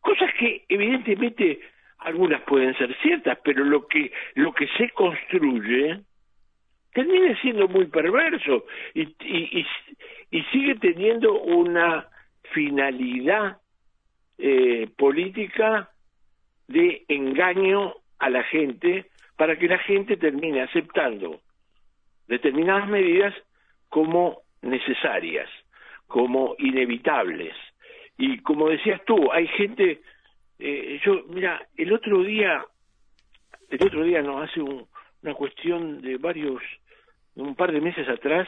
cosas 0.02 0.34
que 0.40 0.64
evidentemente 0.70 1.60
algunas 2.00 2.42
pueden 2.44 2.78
ser 2.78 2.96
ciertas, 3.02 3.38
pero 3.44 3.64
lo 3.64 3.88
que 3.88 4.12
lo 4.36 4.54
que 4.54 4.68
se 4.78 4.90
construye 4.92 6.00
termina 6.94 7.40
siendo 7.42 7.68
muy 7.68 7.86
perverso 7.86 8.66
y, 8.94 9.02
y, 9.20 9.66
sigue 10.52 10.76
teniendo 10.76 11.40
una 11.40 12.08
finalidad 12.54 13.58
eh, 14.38 14.90
política 14.98 15.90
de 16.68 17.06
engaño 17.08 17.96
a 18.20 18.30
la 18.30 18.44
gente 18.44 19.06
para 19.36 19.58
que 19.58 19.68
la 19.68 19.78
gente 19.80 20.18
termine 20.18 20.62
aceptando 20.62 21.40
determinadas 22.28 22.90
medidas 22.90 23.34
como 23.90 24.42
necesarias, 24.62 25.50
como 26.08 26.56
inevitables. 26.60 27.54
Y 28.18 28.40
como 28.40 28.70
decías 28.70 29.02
tú, 29.06 29.32
hay 29.32 29.48
gente, 29.48 30.02
eh, 30.60 31.00
yo, 31.06 31.24
mira, 31.30 31.66
el 31.78 31.94
otro 31.94 32.24
día, 32.24 32.66
el 33.70 33.84
otro 33.84 34.04
día 34.04 34.22
no, 34.22 34.42
hace 34.42 34.60
una 34.60 35.34
cuestión 35.36 36.02
de 36.02 36.18
varios, 36.18 36.62
un 37.36 37.56
par 37.56 37.72
de 37.72 37.82
meses 37.82 38.10
atrás, 38.10 38.48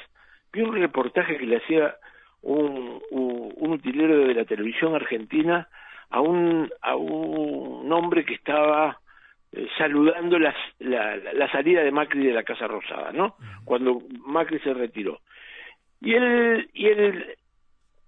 vi 0.53 0.61
un 0.61 0.75
reportaje 0.75 1.37
que 1.37 1.45
le 1.45 1.57
hacía 1.57 1.95
un, 2.41 3.01
un, 3.11 3.71
utilero 3.71 4.27
de 4.27 4.33
la 4.33 4.45
televisión 4.45 4.95
argentina 4.95 5.67
a 6.09 6.21
un, 6.21 6.69
a 6.81 6.95
un 6.95 7.91
hombre 7.91 8.25
que 8.25 8.33
estaba 8.33 8.99
eh, 9.51 9.67
saludando 9.77 10.39
las, 10.39 10.55
la, 10.79 11.15
la, 11.17 11.51
salida 11.51 11.83
de 11.83 11.91
Macri 11.91 12.25
de 12.25 12.33
la 12.33 12.43
Casa 12.43 12.67
Rosada, 12.67 13.11
¿no? 13.11 13.35
Cuando 13.65 14.01
Macri 14.25 14.59
se 14.59 14.73
retiró. 14.73 15.19
Y 16.01 16.13
el, 16.13 16.69
y 16.73 16.87
el, 16.87 17.35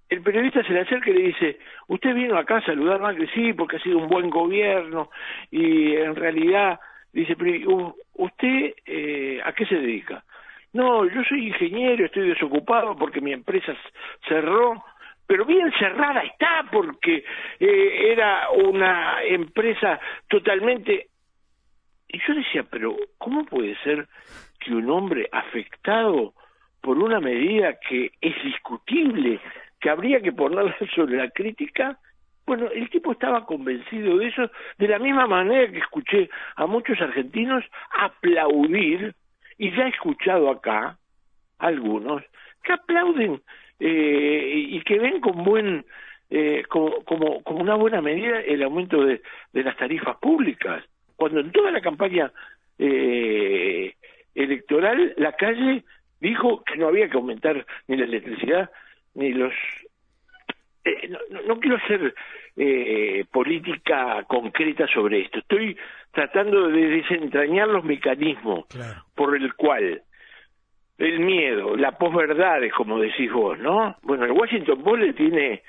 el 0.10 0.22
periodista 0.22 0.64
se 0.64 0.74
le 0.74 0.82
acerca 0.82 1.10
y 1.10 1.14
le 1.14 1.24
dice, 1.28 1.60
¿usted 1.88 2.14
vino 2.16 2.38
acá 2.38 2.58
a 2.58 2.66
saludar 2.66 2.98
a 2.98 3.04
Macri? 3.04 3.28
Sí, 3.30 3.54
porque 3.54 3.78
ha 3.78 3.84
sido 3.84 3.98
un 3.98 4.08
buen 4.08 4.30
gobierno 4.30 5.10
y 5.52 5.96
en 5.96 6.16
realidad, 6.16 6.80
dice, 7.14 7.36
¿usted 8.14 8.74
eh, 8.86 9.42
a 9.44 9.54
qué 9.54 9.66
se 9.66 9.76
dedica? 9.76 10.24
No, 10.74 11.06
yo 11.06 11.24
soy 11.24 11.48
ingeniero, 11.48 12.06
estoy 12.06 12.30
desocupado 12.30 12.96
porque 12.96 13.20
mi 13.20 13.34
empresa 13.34 13.76
cerró, 14.28 14.84
pero 15.28 15.46
bien 15.46 15.72
cerrada 15.78 16.22
está 16.22 16.66
porque 16.72 17.24
eh, 17.60 18.12
era 18.12 18.50
una 18.52 19.22
empresa 19.24 20.00
totalmente... 20.30 21.08
Y 22.08 22.20
yo 22.28 22.34
decía, 22.34 22.64
pero 22.70 22.96
¿cómo 23.18 23.46
puede 23.46 23.76
ser 23.84 24.08
que 24.60 24.74
un 24.74 24.90
hombre 24.90 25.30
afectado 25.32 26.34
por 26.82 26.98
una 26.98 27.20
medida 27.20 27.78
que 27.80 28.12
es 28.20 28.44
discutible, 28.44 29.40
que 29.80 29.90
habría 29.90 30.22
que 30.22 30.32
ponerla 30.32 30.76
sobre 30.96 31.18
la 31.18 31.30
crítica, 31.30 31.98
bueno, 32.46 32.70
el 32.70 32.90
tipo 32.90 33.12
estaba 33.12 33.46
convencido 33.46 34.18
de 34.18 34.28
eso, 34.28 34.50
de 34.78 34.88
la 34.88 35.00
misma 35.00 35.28
manera 35.28 35.72
que 35.72 35.80
escuché 35.80 36.30
a 36.56 36.66
muchos 36.66 37.00
argentinos 37.00 37.64
aplaudir 37.92 39.16
y 39.62 39.70
ya 39.76 39.86
he 39.86 39.90
escuchado 39.90 40.50
acá 40.50 40.98
algunos 41.60 42.24
que 42.64 42.74
aplauden 42.74 43.44
eh, 43.80 44.54
y 44.56 44.82
que 44.82 44.98
ven 44.98 45.22
con 45.22 45.44
buen 45.44 45.86
eh, 46.32 46.64
como, 46.68 47.04
como, 47.04 47.44
como 47.44 47.60
una 47.62 47.76
buena 47.76 48.02
medida 48.02 48.40
el 48.40 48.64
aumento 48.64 49.06
de, 49.06 49.22
de 49.54 49.64
las 49.64 49.78
tarifas 49.78 50.18
públicas 50.18 50.84
cuando 51.16 51.42
en 51.42 51.52
toda 51.52 51.70
la 51.70 51.80
campaña 51.80 52.32
eh, 52.80 53.94
electoral 54.34 55.14
la 55.18 55.34
calle 55.34 55.84
dijo 56.20 56.64
que 56.64 56.78
no 56.78 56.88
había 56.88 57.08
que 57.08 57.18
aumentar 57.18 57.64
ni 57.88 57.98
la 57.98 58.06
electricidad 58.06 58.72
ni 59.14 59.32
los 59.32 59.54
eh, 60.86 61.12
no, 61.46 61.60
quiero 61.60 61.78
hacer 61.78 62.16
eh, 62.58 63.26
política 63.32 64.24
concreta 64.28 64.88
sobre 64.88 65.22
esto. 65.22 65.38
Estoy 65.38 65.78
tratando 66.12 66.68
de 66.68 66.88
desentrañar 66.88 67.68
los 67.68 67.84
mecanismos 67.84 68.66
por 69.16 69.36
el 69.36 69.54
cual 69.56 70.02
el 70.98 71.20
miedo, 71.20 71.76
la 71.76 71.98
posverdad, 71.98 72.60
como 72.76 73.00
decís 73.00 73.32
vos, 73.32 73.58
¿no? 73.58 73.98
Bueno, 74.04 74.26
el 74.26 74.32
Washington 74.32 74.84
Post 74.84 75.02
le 75.02 75.14
tiene 75.14 75.64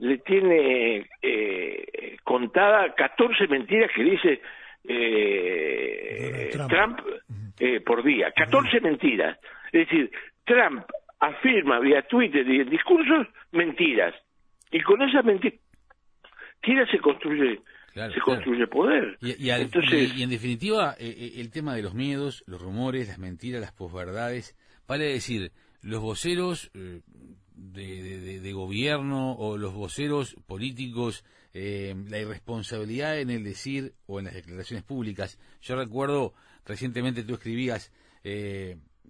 le 0.00 0.18
tiene 0.18 1.08
eh, 1.22 2.16
contada 2.22 2.94
14 2.94 3.48
mentiras 3.48 3.90
que 3.94 4.04
dice 4.04 4.40
eh, 4.84 6.50
Trump, 6.68 7.00
por 7.84 8.04
día, 8.04 8.30
14 8.30 8.80
mentiras. 8.80 9.38
Es 9.72 9.88
decir, 9.88 10.10
Trump 10.44 10.84
afirma 11.20 11.80
vía 11.80 12.02
Twitter 12.02 12.48
y 12.48 12.60
en 12.60 12.70
discursos 12.70 13.26
mentiras. 13.52 14.14
Y 14.70 14.80
con 14.80 15.02
esa 15.02 15.22
mentira 15.22 15.56
se 16.90 16.98
construye 16.98 17.60
se 18.14 18.20
construye 18.20 18.66
poder. 18.66 19.18
Y, 19.20 19.50
Entonces, 19.50 20.16
y, 20.16 20.22
en 20.22 20.30
definitiva, 20.30 20.94
eh, 20.98 21.14
eh, 21.16 21.32
el 21.40 21.50
tema 21.50 21.74
de 21.74 21.82
los 21.82 21.94
miedos, 21.94 22.44
los 22.46 22.60
rumores, 22.60 23.08
las 23.08 23.18
mentiras, 23.18 23.60
las 23.60 23.72
posverdades, 23.72 24.56
vale 24.86 25.06
decir, 25.06 25.52
los 25.82 26.00
voceros 26.00 26.70
eh, 26.74 27.00
de, 27.54 28.52
gobierno 28.52 29.32
o 29.32 29.56
los 29.56 29.74
voceros 29.74 30.36
políticos, 30.46 31.24
la 31.54 32.18
irresponsabilidad 32.20 33.18
en 33.18 33.30
el 33.30 33.42
decir 33.42 33.94
o 34.06 34.20
en 34.20 34.26
las 34.26 34.34
declaraciones 34.34 34.84
públicas. 34.84 35.40
Yo 35.60 35.74
recuerdo, 35.74 36.32
recientemente 36.64 37.24
tú 37.24 37.34
escribías, 37.34 37.92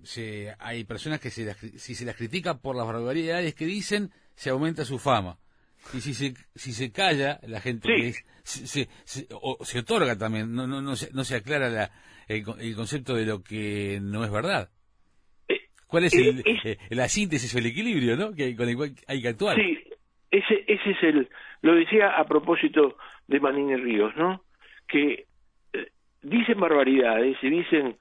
se, 0.02 0.54
hay 0.58 0.84
personas 0.84 1.20
que 1.20 1.30
se 1.30 1.52
si 1.78 1.94
se 1.94 2.04
las 2.06 2.16
critica 2.16 2.58
por 2.58 2.74
las 2.74 2.86
barbaridades 2.86 3.54
que 3.54 3.66
dicen, 3.66 4.12
se 4.34 4.50
aumenta 4.50 4.84
su 4.84 4.98
fama. 4.98 5.38
Y 5.94 6.00
si 6.00 6.14
se, 6.14 6.34
si 6.54 6.72
se 6.72 6.92
calla, 6.92 7.38
la 7.46 7.60
gente 7.60 8.12
se, 8.42 8.88
se, 9.04 9.78
otorga 9.78 10.16
también, 10.18 10.54
no, 10.54 10.66
no, 10.66 10.82
no, 10.82 10.96
se, 10.96 11.12
no 11.12 11.24
se 11.24 11.36
aclara 11.36 11.68
la, 11.70 11.90
el, 12.28 12.44
concepto 12.74 13.14
de 13.14 13.26
lo 13.26 13.42
que 13.42 13.98
no 14.02 14.24
es 14.24 14.30
verdad. 14.30 14.68
Eh, 15.48 15.60
¿Cuál 15.86 16.04
es, 16.04 16.14
el, 16.14 16.42
eh, 16.64 16.76
la 16.90 17.08
síntesis 17.08 17.54
o 17.54 17.58
el 17.58 17.66
equilibrio 17.66 18.16
¿no? 18.16 18.34
que, 18.34 18.54
con 18.54 18.68
el 18.68 18.76
cual 18.76 18.94
hay 19.06 19.22
que 19.22 19.28
actuar? 19.28 19.56
Sí, 19.56 19.78
ese, 20.30 20.64
ese 20.66 20.90
es 20.90 21.02
el. 21.02 21.28
Lo 21.62 21.74
decía 21.74 22.10
a 22.10 22.24
propósito 22.24 22.98
de 23.26 23.40
Manini 23.40 23.76
Ríos, 23.76 24.14
¿no? 24.16 24.42
Que 24.86 25.26
eh, 25.72 25.88
dicen 26.22 26.60
barbaridades 26.60 27.36
y 27.42 27.50
dicen 27.50 27.96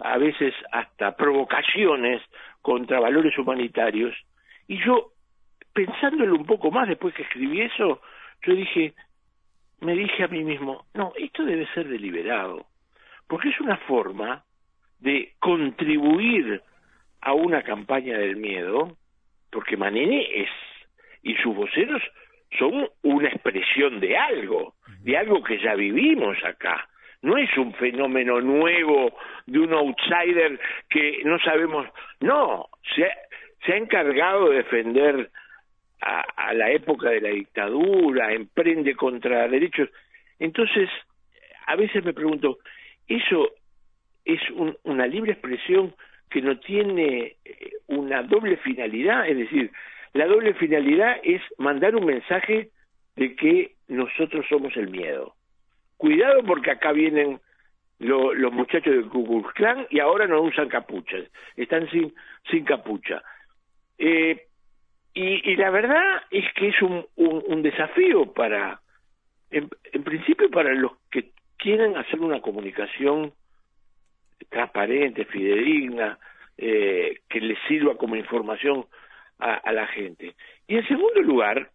a 0.00 0.18
veces 0.18 0.54
hasta 0.72 1.16
provocaciones 1.16 2.22
contra 2.62 3.00
valores 3.00 3.36
humanitarios. 3.38 4.14
Y 4.66 4.84
yo, 4.84 5.12
pensándolo 5.78 6.34
un 6.34 6.44
poco 6.44 6.72
más 6.72 6.88
después 6.88 7.14
que 7.14 7.22
escribí 7.22 7.60
eso, 7.60 8.02
yo 8.42 8.52
dije, 8.52 8.94
me 9.80 9.94
dije 9.94 10.24
a 10.24 10.26
mí 10.26 10.42
mismo, 10.42 10.86
no, 10.92 11.12
esto 11.16 11.44
debe 11.44 11.68
ser 11.72 11.86
deliberado, 11.86 12.66
porque 13.28 13.50
es 13.50 13.60
una 13.60 13.76
forma 13.76 14.42
de 14.98 15.34
contribuir 15.38 16.62
a 17.20 17.32
una 17.32 17.62
campaña 17.62 18.18
del 18.18 18.34
miedo, 18.34 18.96
porque 19.52 19.76
Manini 19.76 20.26
es, 20.34 20.50
y 21.22 21.36
sus 21.36 21.54
voceros 21.54 22.02
son 22.58 22.88
una 23.02 23.28
expresión 23.28 24.00
de 24.00 24.16
algo, 24.16 24.74
de 25.02 25.16
algo 25.16 25.44
que 25.44 25.60
ya 25.60 25.76
vivimos 25.76 26.36
acá. 26.44 26.88
No 27.22 27.36
es 27.36 27.56
un 27.56 27.72
fenómeno 27.74 28.40
nuevo 28.40 29.16
de 29.46 29.60
un 29.60 29.72
outsider 29.74 30.58
que 30.90 31.20
no 31.24 31.38
sabemos, 31.38 31.86
no, 32.18 32.66
se, 32.96 33.08
se 33.64 33.74
ha 33.74 33.76
encargado 33.76 34.48
de 34.48 34.56
defender 34.56 35.30
a, 36.00 36.54
la 36.54 36.70
época 36.70 37.10
de 37.10 37.20
la 37.20 37.30
dictadura, 37.30 38.32
emprende 38.32 38.94
contra 38.94 39.48
derechos. 39.48 39.88
Entonces, 40.38 40.88
a 41.66 41.76
veces 41.76 42.04
me 42.04 42.14
pregunto, 42.14 42.58
¿eso 43.06 43.50
es 44.24 44.40
una 44.84 45.06
libre 45.06 45.32
expresión 45.32 45.94
que 46.30 46.40
no 46.40 46.58
tiene 46.58 47.36
eh, 47.44 47.72
una 47.88 48.22
doble 48.22 48.56
finalidad? 48.58 49.28
Es 49.28 49.36
decir, 49.36 49.70
la 50.14 50.26
doble 50.26 50.54
finalidad 50.54 51.16
es 51.22 51.42
mandar 51.58 51.96
un 51.96 52.06
mensaje 52.06 52.70
de 53.16 53.34
que 53.34 53.72
nosotros 53.88 54.46
somos 54.48 54.76
el 54.76 54.88
miedo 54.88 55.34
cuidado 55.98 56.42
porque 56.44 56.70
acá 56.70 56.92
vienen 56.92 57.40
los 57.98 58.52
muchachos 58.52 58.94
del 58.94 59.08
Ku 59.08 59.42
Klux 59.42 59.86
y 59.90 59.98
ahora 59.98 60.26
no 60.26 60.40
usan 60.40 60.68
capuchas, 60.68 61.24
están 61.56 61.90
sin, 61.90 62.14
sin 62.48 62.64
capucha. 62.64 63.22
Eh, 63.98 64.46
y, 65.20 65.56
la 65.56 65.70
verdad 65.70 66.22
es 66.30 66.44
que 66.54 66.68
es 66.68 66.82
un, 66.82 67.04
un, 67.16 67.62
desafío 67.62 68.32
para, 68.32 68.80
en, 69.50 69.68
principio 70.04 70.50
para 70.50 70.72
los 70.74 70.92
que 71.10 71.30
quieren 71.56 71.96
hacer 71.96 72.20
una 72.20 72.40
comunicación 72.40 73.32
transparente, 74.48 75.24
fidedigna, 75.24 76.18
eh, 76.56 77.20
que 77.28 77.40
les 77.40 77.58
sirva 77.66 77.96
como 77.96 78.16
información 78.16 78.86
a, 79.38 79.54
a 79.54 79.72
la 79.72 79.86
gente. 79.88 80.34
Y 80.66 80.76
en 80.76 80.86
segundo 80.86 81.20
lugar, 81.22 81.70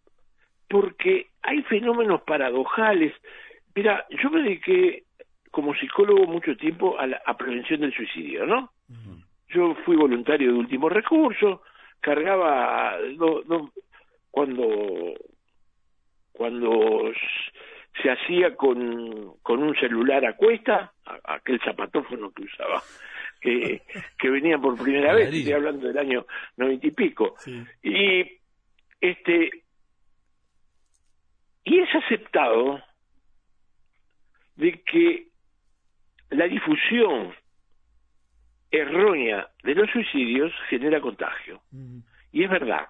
porque 0.69 1.27
hay 1.41 1.61
fenómenos 1.63 2.21
paradojales 2.21 3.13
Mira, 3.75 4.05
yo 4.21 4.29
me 4.29 4.43
dediqué 4.43 5.03
como 5.51 5.73
psicólogo 5.75 6.25
mucho 6.27 6.55
tiempo 6.55 6.99
a 6.99 7.07
la 7.07 7.19
prevención 7.37 7.81
del 7.81 7.93
suicidio, 7.93 8.45
¿no? 8.45 8.71
Yo 9.49 9.75
fui 9.85 9.95
voluntario 9.95 10.51
de 10.51 10.59
último 10.59 10.89
recurso, 10.89 11.61
cargaba 12.03 12.97
cuando 14.29 15.15
cuando 16.33 17.11
se 18.01 18.11
hacía 18.11 18.55
con, 18.55 19.37
con 19.41 19.63
un 19.63 19.75
celular 19.75 20.25
a 20.25 20.35
cuesta, 20.35 20.91
aquel 21.23 21.61
zapatófono 21.61 22.31
que 22.31 22.43
usaba, 22.43 22.81
que, 23.39 23.83
que 24.19 24.29
venía 24.29 24.57
por 24.57 24.77
primera 24.77 25.13
vez, 25.13 25.33
estoy 25.33 25.53
hablando 25.53 25.87
del 25.87 25.97
año 25.97 26.25
noventa 26.57 26.87
y 26.87 26.91
pico. 26.91 27.35
Y 27.81 28.39
este 28.99 29.63
y 31.65 31.79
es 31.79 31.89
aceptado 31.95 32.81
de 34.57 34.81
que 34.81 35.27
la 36.31 36.45
difusión 36.47 37.33
errónea 38.73 39.47
de 39.63 39.75
los 39.75 39.89
suicidios 39.91 40.51
genera 40.67 40.99
contagio. 40.99 41.61
Y 42.31 42.43
es 42.43 42.49
verdad. 42.49 42.87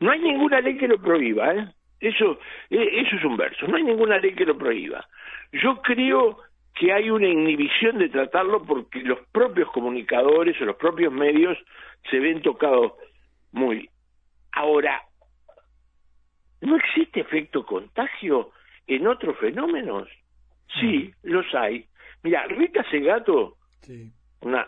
No 0.00 0.10
hay 0.10 0.18
ninguna 0.18 0.60
ley 0.60 0.76
que 0.78 0.88
lo 0.88 0.98
prohíba, 0.98 1.54
¿eh? 1.54 1.68
Eso, 2.00 2.38
e, 2.70 3.00
eso 3.00 3.16
es 3.16 3.24
un 3.24 3.36
verso. 3.36 3.66
No 3.68 3.76
hay 3.76 3.82
ninguna 3.82 4.18
ley 4.18 4.34
que 4.34 4.46
lo 4.46 4.56
prohíba. 4.56 5.06
Yo 5.52 5.80
creo 5.82 6.38
que 6.74 6.92
hay 6.92 7.10
una 7.10 7.28
inhibición 7.28 7.98
de 7.98 8.08
tratarlo 8.08 8.64
porque 8.64 9.00
los 9.00 9.20
propios 9.30 9.70
comunicadores 9.70 10.60
o 10.60 10.64
los 10.64 10.76
propios 10.76 11.12
medios 11.12 11.56
se 12.10 12.18
ven 12.18 12.40
tocados 12.40 12.94
muy. 13.52 13.88
Ahora, 14.52 15.02
¿no 16.62 16.76
existe 16.76 17.20
efecto 17.20 17.64
contagio 17.64 18.52
en 18.86 19.06
otros 19.06 19.36
fenómenos? 19.38 20.08
Sí, 20.80 21.12
los 21.22 21.46
hay. 21.54 21.86
Mira, 22.22 22.46
Rita 22.46 22.82
Segato, 22.90 23.58
una 24.40 24.66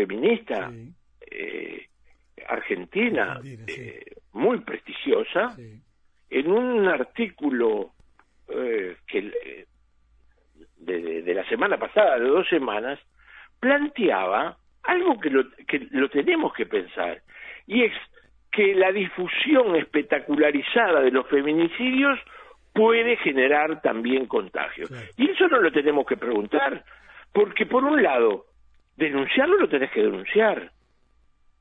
feminista 0.00 0.70
eh, 1.30 1.86
argentina, 2.48 3.38
eh, 3.44 4.02
muy 4.32 4.60
prestigiosa, 4.60 5.54
en 6.30 6.50
un 6.50 6.88
artículo 6.88 7.92
eh, 8.48 8.96
que 9.06 9.66
de, 10.78 11.22
de, 11.22 11.34
la 11.34 11.46
semana 11.48 11.76
pasada, 11.78 12.18
de 12.18 12.28
dos 12.28 12.48
semanas, 12.48 12.98
planteaba 13.60 14.56
algo 14.84 15.20
que 15.20 15.28
lo, 15.28 15.44
que 15.68 15.86
lo 15.90 16.08
tenemos 16.08 16.54
que 16.54 16.64
pensar, 16.64 17.20
y 17.66 17.84
es 17.84 17.92
que 18.50 18.74
la 18.74 18.90
difusión 18.90 19.76
espectacularizada 19.76 21.02
de 21.02 21.10
los 21.10 21.28
feminicidios 21.28 22.18
puede 22.72 23.16
generar 23.18 23.82
también 23.82 24.26
contagio. 24.26 24.86
Y 25.18 25.30
eso 25.30 25.46
no 25.48 25.58
lo 25.58 25.70
tenemos 25.70 26.06
que 26.06 26.16
preguntar, 26.16 26.84
porque 27.32 27.66
por 27.66 27.84
un 27.84 28.02
lado, 28.02 28.46
denunciarlo 28.96 29.58
lo 29.58 29.68
tenés 29.68 29.90
que 29.90 30.02
denunciar, 30.02 30.72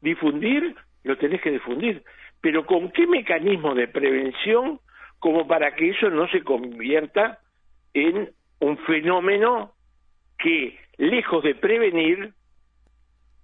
difundir 0.01 0.75
lo 1.03 1.17
tenés 1.17 1.41
que 1.41 1.51
difundir, 1.51 2.03
pero 2.41 2.65
¿con 2.65 2.91
qué 2.91 3.07
mecanismo 3.07 3.73
de 3.73 3.87
prevención 3.87 4.79
como 5.19 5.47
para 5.47 5.75
que 5.75 5.89
eso 5.89 6.09
no 6.09 6.27
se 6.29 6.43
convierta 6.43 7.39
en 7.93 8.29
un 8.59 8.77
fenómeno 8.79 9.73
que, 10.37 10.77
lejos 10.97 11.43
de 11.43 11.55
prevenir, 11.55 12.33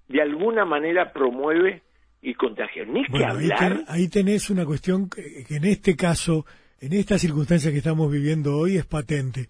de 0.08 0.22
alguna 0.22 0.66
manera 0.66 1.12
promueve 1.12 1.82
y 2.22 2.34
contagia. 2.34 2.86
Ni 2.86 3.06
que 3.06 3.24
hablar. 3.24 3.84
Ahí, 3.88 4.08
tenés 4.10 4.50
una 4.50 4.66
cuestión 4.66 5.10
que 5.10 5.46
en 5.50 5.66
este 5.66 5.96
caso 5.96 6.46
en 6.80 6.94
estas 6.94 7.22
circunstancias 7.22 7.72
que 7.72 7.80
estamos 7.80 8.12
viviendo 8.12 8.58
hoy 8.58 8.78
es 8.78 8.86
patente. 8.86 9.48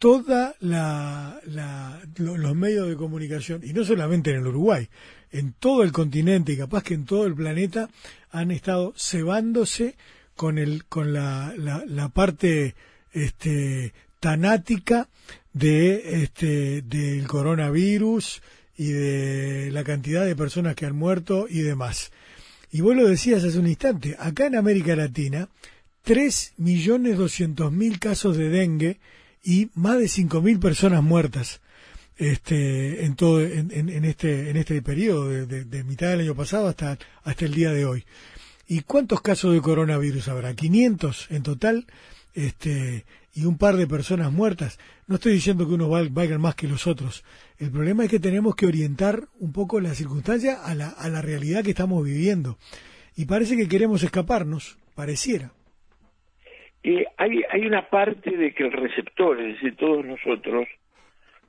Toda 0.00 0.56
la, 0.60 1.40
los 2.16 2.56
medios 2.56 2.88
de 2.88 2.96
comunicación, 2.96 3.60
y 3.62 3.74
no 3.74 3.84
solamente 3.84 4.30
en 4.30 4.38
el 4.38 4.46
Uruguay, 4.46 4.88
en 5.30 5.52
todo 5.52 5.82
el 5.82 5.92
continente 5.92 6.52
y 6.52 6.56
capaz 6.56 6.82
que 6.82 6.94
en 6.94 7.04
todo 7.04 7.26
el 7.26 7.34
planeta 7.34 7.90
han 8.30 8.50
estado 8.50 8.94
cebándose 8.96 9.96
con 10.34 10.56
el 10.56 10.86
con 10.86 11.12
la, 11.12 11.52
la, 11.56 12.08
parte 12.08 12.74
este 13.12 13.92
tanática 14.20 15.10
de 15.52 16.22
este 16.22 16.80
del 16.80 17.26
coronavirus 17.26 18.40
y 18.78 18.92
de 18.92 19.70
la 19.70 19.84
cantidad 19.84 20.24
de 20.24 20.34
personas 20.34 20.76
que 20.76 20.86
han 20.86 20.96
muerto 20.96 21.46
y 21.46 21.60
demás. 21.60 22.10
Y 22.72 22.80
vos 22.80 22.96
lo 22.96 23.06
decías 23.06 23.44
hace 23.44 23.58
un 23.58 23.66
instante, 23.66 24.16
acá 24.18 24.46
en 24.46 24.56
América 24.56 24.96
Latina, 24.96 25.50
3.200.000 26.06 27.98
casos 27.98 28.38
de 28.38 28.48
dengue 28.48 28.98
y 29.42 29.70
más 29.74 29.98
de 29.98 30.04
5.000 30.04 30.60
personas 30.60 31.02
muertas 31.02 31.60
este, 32.16 33.04
en 33.06 33.16
todo 33.16 33.40
en, 33.40 33.70
en, 33.72 34.04
este 34.04 34.50
en 34.50 34.58
este 34.58 34.82
periodo 34.82 35.28
de, 35.28 35.64
de, 35.64 35.84
mitad 35.84 36.08
del 36.08 36.20
año 36.20 36.34
pasado 36.34 36.68
hasta 36.68 36.98
hasta 37.22 37.44
el 37.46 37.54
día 37.54 37.72
de 37.72 37.86
hoy. 37.86 38.04
Y 38.68 38.82
cuántos 38.82 39.22
casos 39.22 39.54
de 39.54 39.62
coronavirus 39.62 40.28
habrá 40.28 40.54
500 40.54 41.28
en 41.30 41.42
total 41.42 41.86
este 42.34 43.06
y 43.32 43.46
un 43.46 43.56
par 43.56 43.76
de 43.76 43.86
personas 43.86 44.30
muertas. 44.32 44.78
No 45.06 45.14
estoy 45.14 45.32
diciendo 45.32 45.66
que 45.66 45.74
unos 45.74 45.88
valgan 46.12 46.40
más 46.40 46.54
que 46.54 46.68
los 46.68 46.86
otros. 46.86 47.24
El 47.58 47.70
problema 47.70 48.04
es 48.04 48.10
que 48.10 48.20
tenemos 48.20 48.54
que 48.54 48.66
orientar 48.66 49.28
un 49.38 49.52
poco 49.52 49.80
la 49.80 49.94
circunstancia 49.94 50.62
a 50.62 50.74
la, 50.74 50.88
a 50.88 51.08
la 51.08 51.22
realidad 51.22 51.64
que 51.64 51.70
estamos 51.70 52.04
viviendo. 52.04 52.58
Y 53.16 53.24
parece 53.24 53.56
que 53.56 53.68
queremos 53.68 54.02
escaparnos 54.02 54.78
pareciera 54.94 55.52
y 56.82 57.04
hay 57.16 57.42
hay 57.50 57.66
una 57.66 57.88
parte 57.88 58.36
de 58.36 58.52
que 58.54 58.64
el 58.64 58.72
receptor 58.72 59.40
es 59.40 59.54
decir 59.54 59.76
todos 59.76 60.04
nosotros 60.04 60.66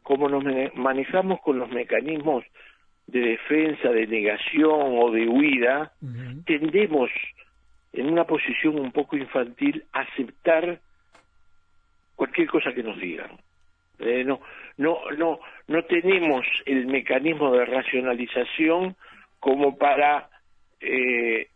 como 0.04 0.28
nos 0.28 0.44
manejamos 0.76 1.40
con 1.42 1.60
los 1.60 1.70
mecanismos 1.70 2.44
de 3.08 3.20
defensa, 3.20 3.90
de 3.90 4.08
negación 4.08 4.98
o 4.98 5.12
de 5.12 5.28
huida, 5.28 5.92
tendemos 6.46 7.10
en 7.94 8.08
una 8.08 8.24
posición 8.26 8.80
un 8.80 8.92
poco 8.92 9.18
infantil 9.18 9.84
a 9.92 10.02
aceptar 10.02 10.80
cualquier 12.16 12.48
cosa 12.48 12.74
que 12.74 12.84
nos 12.84 12.98
digan. 13.00 13.32
Eh, 14.00 14.24
no, 14.24 14.42
no, 14.78 15.00
no, 15.18 15.40
no 15.68 15.84
tenemos 15.86 16.46
el 16.66 16.88
mecanismo 16.88 17.52
de 17.52 17.66
racionalización 17.66 18.96
como 19.40 19.78
para, 19.78 20.30
eh, 20.80 21.48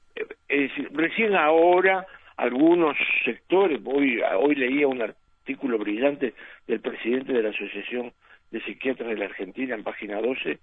recién 0.92 1.36
ahora 1.36 2.06
algunos 2.38 2.98
sectores, 3.24 3.80
hoy, 3.86 4.22
hoy 4.40 4.56
leía 4.56 4.88
un 4.88 5.02
artículo 5.02 5.78
brillante 5.78 6.34
del 6.68 6.80
presidente 6.80 7.34
de 7.34 7.44
la 7.44 7.50
Asociación 7.50 8.12
de 8.52 8.62
psiquiatras 8.62 9.10
de 9.10 9.18
la 9.18 9.26
Argentina 9.26 9.76
en 9.76 9.84
página 9.84 10.22
12 10.22 10.60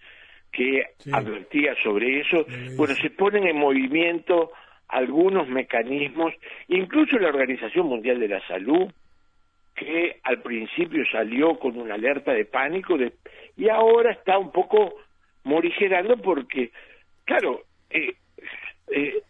que 0.53 0.85
advertía 1.13 1.75
sobre 1.83 2.21
eso. 2.21 2.45
Bueno, 2.77 2.95
se 2.95 3.11
ponen 3.11 3.47
en 3.47 3.57
movimiento 3.57 4.53
algunos 4.89 5.49
mecanismos, 5.49 6.35
incluso 6.69 7.19
la 7.19 7.29
Organización 7.29 7.87
Mundial 7.87 8.21
de 8.21 8.29
la 8.29 8.47
Salud, 8.47 8.93
que 9.75 10.19
al 10.23 10.43
principio 10.43 11.03
salió 11.11 11.59
con 11.59 11.79
una 11.79 11.95
alerta 11.95 12.33
de 12.33 12.45
pánico 12.45 12.97
y 13.57 13.69
ahora 13.71 14.13
está 14.13 14.39
un 14.39 14.53
poco 14.53 14.97
morigerando 15.45 16.19
porque, 16.19 16.71
claro, 17.25 17.63
eh, 17.89 18.15
eh, 18.91 19.23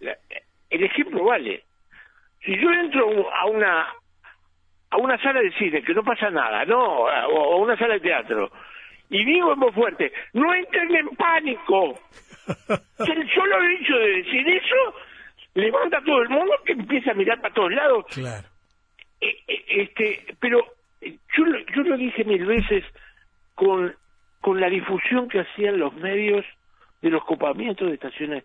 el 0.71 0.85
ejemplo 0.85 1.25
vale. 1.25 1.63
Si 2.45 2.57
yo 2.59 2.71
entro 2.71 3.33
a 3.33 3.47
una 3.47 3.87
a 4.91 4.97
una 4.99 5.17
sala 5.23 5.41
de 5.41 5.51
cine, 5.53 5.83
que 5.83 5.95
no 5.95 6.03
pasa 6.03 6.29
nada, 6.31 6.65
¿no? 6.67 6.79
O 6.79 7.09
a 7.09 7.57
una 7.57 7.77
sala 7.79 7.95
de 7.95 8.01
teatro. 8.01 8.53
Y 9.09 9.25
digo 9.25 9.53
en 9.53 9.61
voz 9.61 9.75
fuerte, 9.75 10.13
no 10.35 10.55
entren 10.55 10.95
en 10.95 11.09
pánico. 11.17 11.99
el 12.99 13.31
solo 13.35 13.57
hecho 13.71 13.97
de 13.97 14.23
decir 14.23 14.49
eso 14.49 14.95
levanta 15.55 15.99
a 15.99 16.05
todo 16.05 16.23
el 16.23 16.29
mundo 16.29 16.53
que 16.65 16.73
empieza 16.73 17.13
a 17.13 17.15
mirar 17.15 17.41
para 17.41 17.55
todos 17.55 17.73
lados. 17.73 18.05
Claro. 18.13 18.49
E, 19.21 19.29
e, 19.47 19.83
este, 19.83 20.35
pero 20.41 20.65
yo, 21.01 21.45
yo 21.75 21.83
lo 21.83 21.97
dije 21.97 22.25
mil 22.25 22.45
veces 22.45 22.85
con, 23.55 23.95
con 24.41 24.61
la 24.61 24.69
difusión 24.69 25.29
que 25.29 25.41
hacían 25.41 25.79
los 25.79 25.95
medios 25.95 26.45
de 27.01 27.11
los 27.11 27.25
copamientos 27.25 27.89
de 27.89 27.95
estaciones 27.95 28.45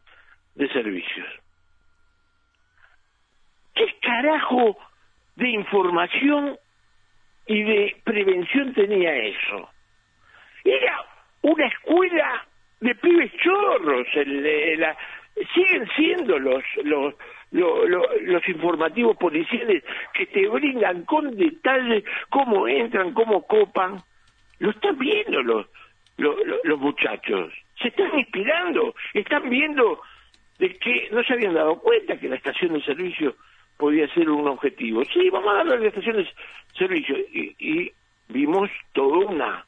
de 0.55 0.67
servicios. 0.69 1.27
¿Qué 3.77 3.95
carajo 4.01 4.77
de 5.35 5.49
información 5.49 6.57
y 7.45 7.63
de 7.63 7.95
prevención 8.03 8.73
tenía 8.73 9.15
eso. 9.15 9.69
Era 10.63 11.05
una 11.43 11.65
escuela 11.67 12.45
de 12.81 12.95
pibes 12.95 13.31
chorros, 13.37 14.07
siguen 15.53 15.87
siendo 15.95 16.39
los, 16.39 16.63
los, 16.83 17.13
los, 17.51 18.49
informativos 18.49 19.15
policiales 19.17 19.83
que 20.13 20.25
te 20.25 20.47
brindan 20.47 21.05
con 21.05 21.35
detalle 21.37 22.03
cómo 22.29 22.67
entran, 22.67 23.13
cómo 23.13 23.45
copan. 23.47 24.01
Lo 24.59 24.71
están 24.71 24.97
viendo 24.97 25.41
los, 25.41 25.67
los, 26.17 26.35
los 26.63 26.79
muchachos, 26.79 27.53
se 27.79 27.89
están 27.89 28.17
inspirando, 28.17 28.95
están 29.13 29.49
viendo 29.49 30.01
de 30.57 30.75
que 30.77 31.09
no 31.11 31.23
se 31.23 31.33
habían 31.33 31.53
dado 31.53 31.79
cuenta 31.79 32.19
que 32.19 32.27
la 32.27 32.35
estación 32.35 32.73
de 32.73 32.81
servicio 32.81 33.35
podía 33.77 34.07
ser 34.13 34.29
un 34.29 34.47
objetivo. 34.47 35.03
Sí, 35.05 35.29
vamos 35.29 35.53
a 35.53 35.57
darle 35.57 35.73
a 35.73 35.77
las 35.77 35.87
estaciones 35.87 36.27
servicio. 36.77 37.15
Y, 37.17 37.91
vimos 38.29 38.69
toda 38.93 39.25
una, 39.25 39.65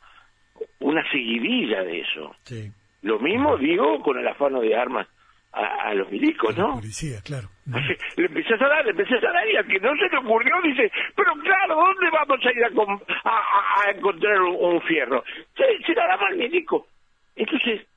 una 0.80 1.10
seguidilla 1.12 1.82
de 1.84 2.02
eso. 2.02 2.36
Sí. 2.44 2.70
Lo 3.04 3.20
mismo 3.20 3.58
digo 3.58 4.02
con 4.02 4.20
el 4.20 4.28
afano 4.28 4.60
de 4.60 4.76
armas 4.76 5.08
a, 5.52 5.94
los 5.94 6.12
milicos, 6.12 6.56
¿no? 6.58 6.76
policía, 6.76 7.22
claro. 7.24 7.48
Le 8.18 8.26
empezás 8.26 8.62
a 8.62 8.68
dar, 8.68 8.86
le 8.86 8.92
empezás 8.92 9.24
a 9.24 9.32
dar 9.32 9.50
y 9.50 9.56
al 9.56 9.66
que 9.66 9.80
no 9.80 9.96
se 9.96 10.10
le 10.10 10.18
ocurrió 10.18 10.56
dice, 10.64 10.92
pero 11.16 11.34
claro, 11.42 11.76
¿dónde 11.76 12.10
vamos 12.12 12.46
a 12.46 12.52
ir 12.52 12.64
a, 12.64 13.88
a, 13.88 13.92
encontrar 13.92 14.42
un, 14.42 14.82
fierro? 14.82 15.24
Se, 15.56 15.64
se 15.86 15.94
la 15.94 16.08
daba 16.08 16.28
al 16.28 16.38
milico. 16.38 16.88
Entonces, 17.36 17.88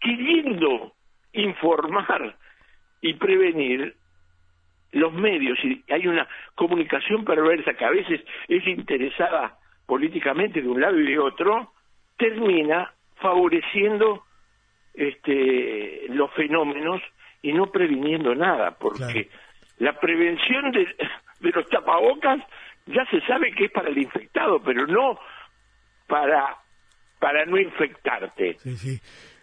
queriendo 0.00 0.92
informar 1.32 2.36
y 3.00 3.14
prevenir, 3.14 3.94
los 4.92 5.12
medios 5.12 5.58
y 5.64 5.82
hay 5.90 6.06
una 6.06 6.28
comunicación 6.54 7.24
perversa 7.24 7.74
que 7.74 7.84
a 7.84 7.90
veces 7.90 8.20
es 8.48 8.66
interesada 8.66 9.58
políticamente 9.86 10.62
de 10.62 10.68
un 10.68 10.80
lado 10.80 10.98
y 10.98 11.06
de 11.06 11.18
otro, 11.18 11.72
termina 12.16 12.92
favoreciendo 13.16 14.24
este 14.94 16.06
los 16.08 16.30
fenómenos 16.34 17.00
y 17.42 17.52
no 17.52 17.66
previniendo 17.66 18.34
nada, 18.34 18.76
porque 18.78 19.28
la 19.78 19.98
prevención 19.98 20.70
de, 20.70 20.86
de 21.40 21.50
los 21.50 21.68
tapabocas 21.68 22.40
ya 22.86 23.04
se 23.06 23.20
sabe 23.22 23.52
que 23.52 23.66
es 23.66 23.72
para 23.72 23.88
el 23.88 23.98
infectado, 23.98 24.62
pero 24.62 24.86
no 24.86 25.18
para 26.06 26.58
para 27.18 27.46
no 27.46 27.58
infectarte. 27.58 28.56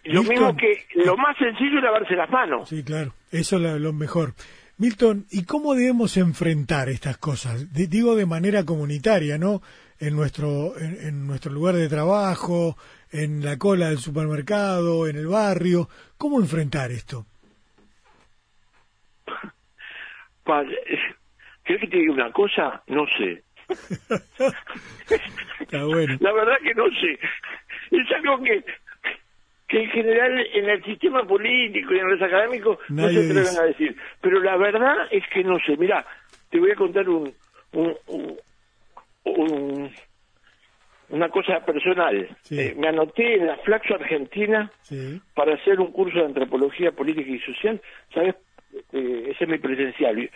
Lo 0.04 0.22
mismo 0.22 0.56
que 0.56 0.86
lo 0.94 1.16
más 1.16 1.36
sencillo 1.38 1.78
es 1.78 1.84
lavarse 1.84 2.14
las 2.14 2.30
manos. 2.30 2.68
Sí, 2.68 2.84
claro, 2.84 3.12
eso 3.32 3.56
es 3.56 3.80
lo 3.80 3.92
mejor. 3.92 4.34
Milton, 4.80 5.26
¿y 5.30 5.44
cómo 5.44 5.74
debemos 5.74 6.16
enfrentar 6.16 6.88
estas 6.88 7.18
cosas? 7.18 7.70
digo 7.74 8.16
de 8.16 8.24
manera 8.24 8.64
comunitaria, 8.64 9.36
¿no? 9.36 9.60
En 9.98 10.16
nuestro, 10.16 10.72
en, 10.78 11.26
nuestro 11.26 11.52
lugar 11.52 11.74
de 11.74 11.86
trabajo, 11.86 12.78
en 13.12 13.44
la 13.44 13.58
cola 13.58 13.90
del 13.90 13.98
supermercado, 13.98 15.06
en 15.06 15.16
el 15.16 15.26
barrio. 15.26 15.90
¿Cómo 16.16 16.40
enfrentar 16.40 16.90
esto? 16.92 17.26
¿Quieres 20.44 21.82
que 21.82 21.86
te 21.86 21.98
diga 21.98 22.14
una 22.14 22.32
cosa? 22.32 22.82
No 22.86 23.04
sé. 23.18 23.44
bueno. 25.84 26.16
La 26.20 26.32
verdad 26.32 26.56
que 26.62 26.74
no 26.74 26.86
sé. 26.88 27.18
Es 27.90 28.10
algo 28.16 28.42
que 28.42 28.64
que 29.70 29.84
en 29.84 29.90
general 29.90 30.46
en 30.52 30.68
el 30.68 30.82
sistema 30.82 31.22
político 31.22 31.94
y 31.94 31.98
en 32.00 32.10
los 32.10 32.20
académicos 32.20 32.78
no 32.88 33.08
se 33.08 33.24
atreven 33.24 33.56
a 33.56 33.62
decir. 33.66 33.96
Pero 34.20 34.40
la 34.40 34.56
verdad 34.56 34.96
es 35.12 35.22
que 35.32 35.44
no 35.44 35.58
sé. 35.64 35.76
Mira, 35.76 36.04
te 36.50 36.58
voy 36.58 36.72
a 36.72 36.74
contar 36.74 37.08
un, 37.08 37.32
un, 39.24 39.90
una 41.10 41.28
cosa 41.28 41.64
personal. 41.64 42.36
Eh, 42.50 42.74
me 42.76 42.88
anoté 42.88 43.36
en 43.36 43.46
la 43.46 43.58
Flaxo 43.58 43.94
Argentina 43.94 44.72
para 45.34 45.54
hacer 45.54 45.78
un 45.78 45.92
curso 45.92 46.18
de 46.18 46.24
antropología 46.24 46.90
política 46.90 47.30
y 47.30 47.38
social. 47.38 47.80
¿Sabes? 48.12 48.34
Eh, 48.92 49.28
ese 49.30 49.44
es 49.44 49.48
mi 49.48 49.58
presencial. 49.58 50.28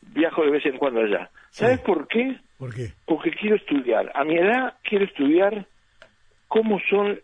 Viajo 0.00 0.44
de 0.44 0.50
vez 0.50 0.66
en 0.66 0.78
cuando 0.78 1.02
allá. 1.02 1.30
¿Sabes 1.50 1.78
por 1.78 2.08
qué? 2.08 2.40
¿Por 2.58 2.74
qué? 2.74 2.88
Porque 3.06 3.30
quiero 3.30 3.54
estudiar. 3.54 4.10
A 4.16 4.24
mi 4.24 4.36
edad 4.36 4.74
quiero 4.82 5.04
estudiar 5.04 5.64
cómo 6.48 6.80
son 6.90 7.20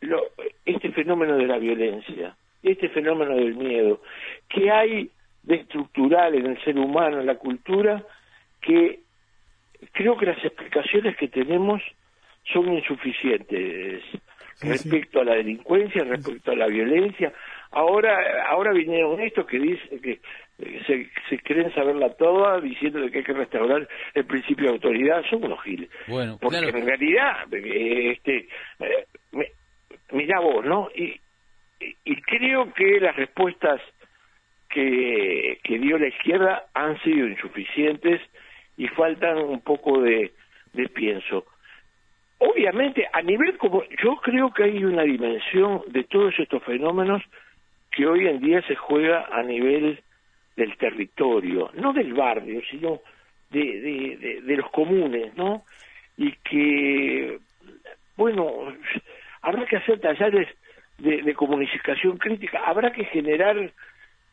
lo, 0.00 0.22
este 0.68 0.90
fenómeno 0.92 1.36
de 1.36 1.46
la 1.46 1.58
violencia, 1.58 2.36
este 2.62 2.88
fenómeno 2.90 3.34
del 3.34 3.54
miedo, 3.54 4.02
que 4.48 4.70
hay 4.70 5.10
de 5.42 5.56
estructural 5.56 6.34
en 6.34 6.46
el 6.46 6.62
ser 6.62 6.78
humano, 6.78 7.20
en 7.20 7.26
la 7.26 7.36
cultura, 7.36 8.04
que 8.60 9.00
creo 9.92 10.16
que 10.16 10.26
las 10.26 10.44
explicaciones 10.44 11.16
que 11.16 11.28
tenemos 11.28 11.82
son 12.52 12.72
insuficientes, 12.72 14.02
respecto 14.60 15.20
a 15.20 15.24
la 15.24 15.34
delincuencia, 15.34 16.02
respecto 16.04 16.50
a 16.50 16.56
la 16.56 16.66
violencia. 16.66 17.32
Ahora, 17.70 18.44
ahora 18.48 18.72
vinieron 18.72 19.20
estos 19.20 19.46
que 19.46 19.58
dicen 19.58 20.00
que 20.00 20.20
se, 20.86 21.08
se 21.28 21.38
creen 21.38 21.72
saberla 21.74 22.10
toda 22.14 22.60
diciendo 22.60 22.98
que 23.10 23.18
hay 23.18 23.24
que 23.24 23.32
restaurar 23.32 23.86
el 24.14 24.24
principio 24.24 24.66
de 24.66 24.72
autoridad, 24.72 25.22
son 25.30 25.44
unos 25.44 25.62
giles. 25.62 25.88
Bueno, 26.08 26.38
Porque 26.40 26.58
claro. 26.58 26.78
en 26.78 26.86
realidad, 26.86 27.54
eh, 27.54 28.10
este, 28.12 28.48
eh, 28.80 29.52
mirá 30.12 30.40
vos, 30.40 30.64
¿no? 30.64 30.88
Y, 30.94 31.20
y- 32.04 32.20
creo 32.22 32.72
que 32.74 33.00
las 33.00 33.14
respuestas 33.16 33.80
que, 34.68 35.58
que 35.62 35.78
dio 35.78 35.98
la 35.98 36.08
izquierda 36.08 36.64
han 36.74 37.00
sido 37.02 37.26
insuficientes 37.26 38.20
y 38.76 38.88
faltan 38.88 39.38
un 39.38 39.60
poco 39.60 40.00
de, 40.00 40.32
de 40.72 40.88
pienso. 40.88 41.46
Obviamente, 42.38 43.08
a 43.12 43.22
nivel 43.22 43.56
como, 43.58 43.82
yo 44.02 44.16
creo 44.16 44.52
que 44.52 44.64
hay 44.64 44.84
una 44.84 45.02
dimensión 45.02 45.82
de 45.88 46.04
todos 46.04 46.38
estos 46.38 46.62
fenómenos 46.62 47.22
que 47.90 48.06
hoy 48.06 48.26
en 48.28 48.40
día 48.40 48.62
se 48.62 48.76
juega 48.76 49.26
a 49.32 49.42
nivel 49.42 50.00
del 50.56 50.76
territorio, 50.76 51.70
no 51.74 51.92
del 51.92 52.12
barrio, 52.14 52.60
sino 52.70 53.00
de, 53.50 53.80
de- 53.80 54.40
de 54.42 54.56
los 54.56 54.70
comunes, 54.70 55.34
¿no? 55.36 55.62
Y 56.16 56.32
que, 56.44 57.38
bueno, 58.16 58.72
habrá 59.42 59.66
que 59.66 59.76
hacer 59.76 60.00
talleres 60.00 60.48
de, 60.98 61.34
comunicación 61.34 62.18
crítica, 62.18 62.62
habrá 62.66 62.92
que 62.92 63.04
generar 63.04 63.56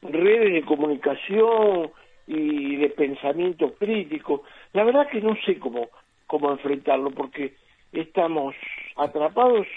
redes 0.02 0.54
de 0.54 0.64
comunicación 0.64 1.92
y 2.28 2.76
de 2.78 2.90
pensamiento 2.90 3.74
crítico. 3.76 4.44
La 4.74 4.84
verdad 4.84 5.08
que 5.08 5.22
no 5.22 5.36
sé 5.46 5.60
cómo, 5.60 5.90
cómo 6.28 6.52
enfrentarlo, 6.52 7.12
porque 7.12 7.54
estamos 7.92 8.56
atrapados, 8.96 9.68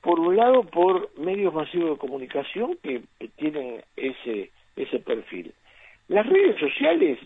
por 0.00 0.20
un 0.20 0.36
lado, 0.36 0.64
por 0.64 1.10
medios 1.18 1.52
masivos 1.52 1.90
de 1.90 1.98
comunicación 1.98 2.78
que 2.82 3.02
tienen 3.36 3.82
ese, 3.96 4.50
ese 4.76 4.98
perfil. 5.00 5.52
Las 6.08 6.26
redes 6.26 6.58
sociales 6.58 7.18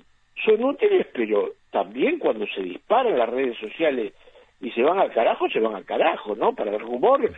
son 0.44 0.62
útiles, 0.64 1.06
pero 1.12 1.52
también 1.70 2.18
cuando 2.18 2.46
se 2.46 2.62
disparan 2.62 3.18
las 3.18 3.28
redes 3.28 3.56
sociales 3.58 4.12
y 4.60 4.70
se 4.72 4.82
van 4.82 4.98
al 4.98 5.12
carajo, 5.12 5.48
se 5.48 5.60
van 5.60 5.74
al 5.76 5.84
carajo, 5.84 6.34
¿no? 6.34 6.54
Para 6.54 6.72
el 6.72 6.80
rumor 6.80 7.32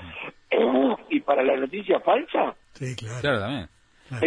y 1.09 1.21
para 1.21 1.43
la 1.43 1.57
noticia 1.57 2.01
falsa. 2.01 2.55
Sí, 2.75 2.95
claro. 2.97 3.21
Claro, 3.21 3.41
también. 3.41 3.69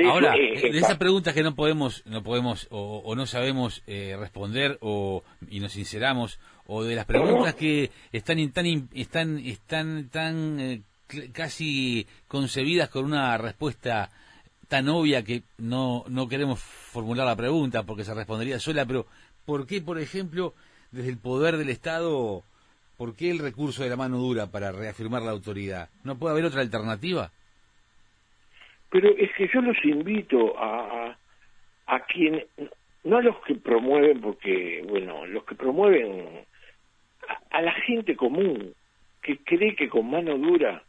Ahora, 0.09 0.31
de 0.33 0.69
esas 0.77 0.97
preguntas 0.97 1.33
que 1.33 1.43
no 1.43 1.55
podemos, 1.55 2.05
no 2.05 2.23
podemos 2.23 2.67
o, 2.71 3.01
o 3.03 3.15
no 3.15 3.25
sabemos 3.25 3.83
eh, 3.85 4.15
responder 4.17 4.77
o 4.79 5.23
y 5.49 5.59
nos 5.59 5.73
sinceramos 5.73 6.39
o 6.67 6.83
de 6.85 6.95
las 6.95 7.05
preguntas 7.05 7.53
que 7.55 7.91
están 8.13 8.37
tan 8.53 8.65
están 8.93 9.39
están 9.39 10.07
tan 10.09 10.59
eh, 10.61 10.81
cl- 11.09 11.33
casi 11.33 12.07
concebidas 12.29 12.87
con 12.87 13.03
una 13.03 13.37
respuesta 13.37 14.09
tan 14.69 14.87
obvia 14.87 15.21
que 15.25 15.43
no 15.57 16.05
no 16.07 16.29
queremos 16.29 16.61
formular 16.61 17.25
la 17.25 17.35
pregunta 17.35 17.83
porque 17.83 18.05
se 18.05 18.13
respondería 18.13 18.59
sola, 18.59 18.85
pero 18.85 19.05
¿por 19.45 19.67
qué, 19.67 19.81
por 19.81 19.99
ejemplo, 19.99 20.53
desde 20.91 21.09
el 21.09 21.17
poder 21.17 21.57
del 21.57 21.69
Estado, 21.69 22.43
por 22.97 23.15
qué 23.15 23.31
el 23.31 23.39
recurso 23.39 23.83
de 23.83 23.89
la 23.89 23.97
mano 23.97 24.17
dura 24.17 24.51
para 24.51 24.71
reafirmar 24.71 25.21
la 25.21 25.31
autoridad? 25.31 25.89
¿No 26.03 26.17
puede 26.17 26.33
haber 26.33 26.45
otra 26.45 26.61
alternativa? 26.61 27.31
Pero 28.89 29.09
es 29.17 29.31
que 29.35 29.49
yo 29.51 29.61
los 29.61 29.77
invito 29.83 30.57
a, 30.57 31.07
a, 31.07 31.17
a 31.95 31.99
quien, 32.05 32.45
no 33.03 33.17
a 33.17 33.21
los 33.21 33.37
que 33.43 33.55
promueven, 33.55 34.21
porque, 34.21 34.85
bueno, 34.87 35.25
los 35.25 35.43
que 35.45 35.55
promueven 35.55 36.45
a, 37.49 37.61
la 37.61 37.73
gente 37.73 38.15
común 38.15 38.73
que 39.21 39.37
cree 39.37 39.75
que 39.75 39.89
con 39.89 40.09
mano 40.09 40.37
dura 40.37 40.83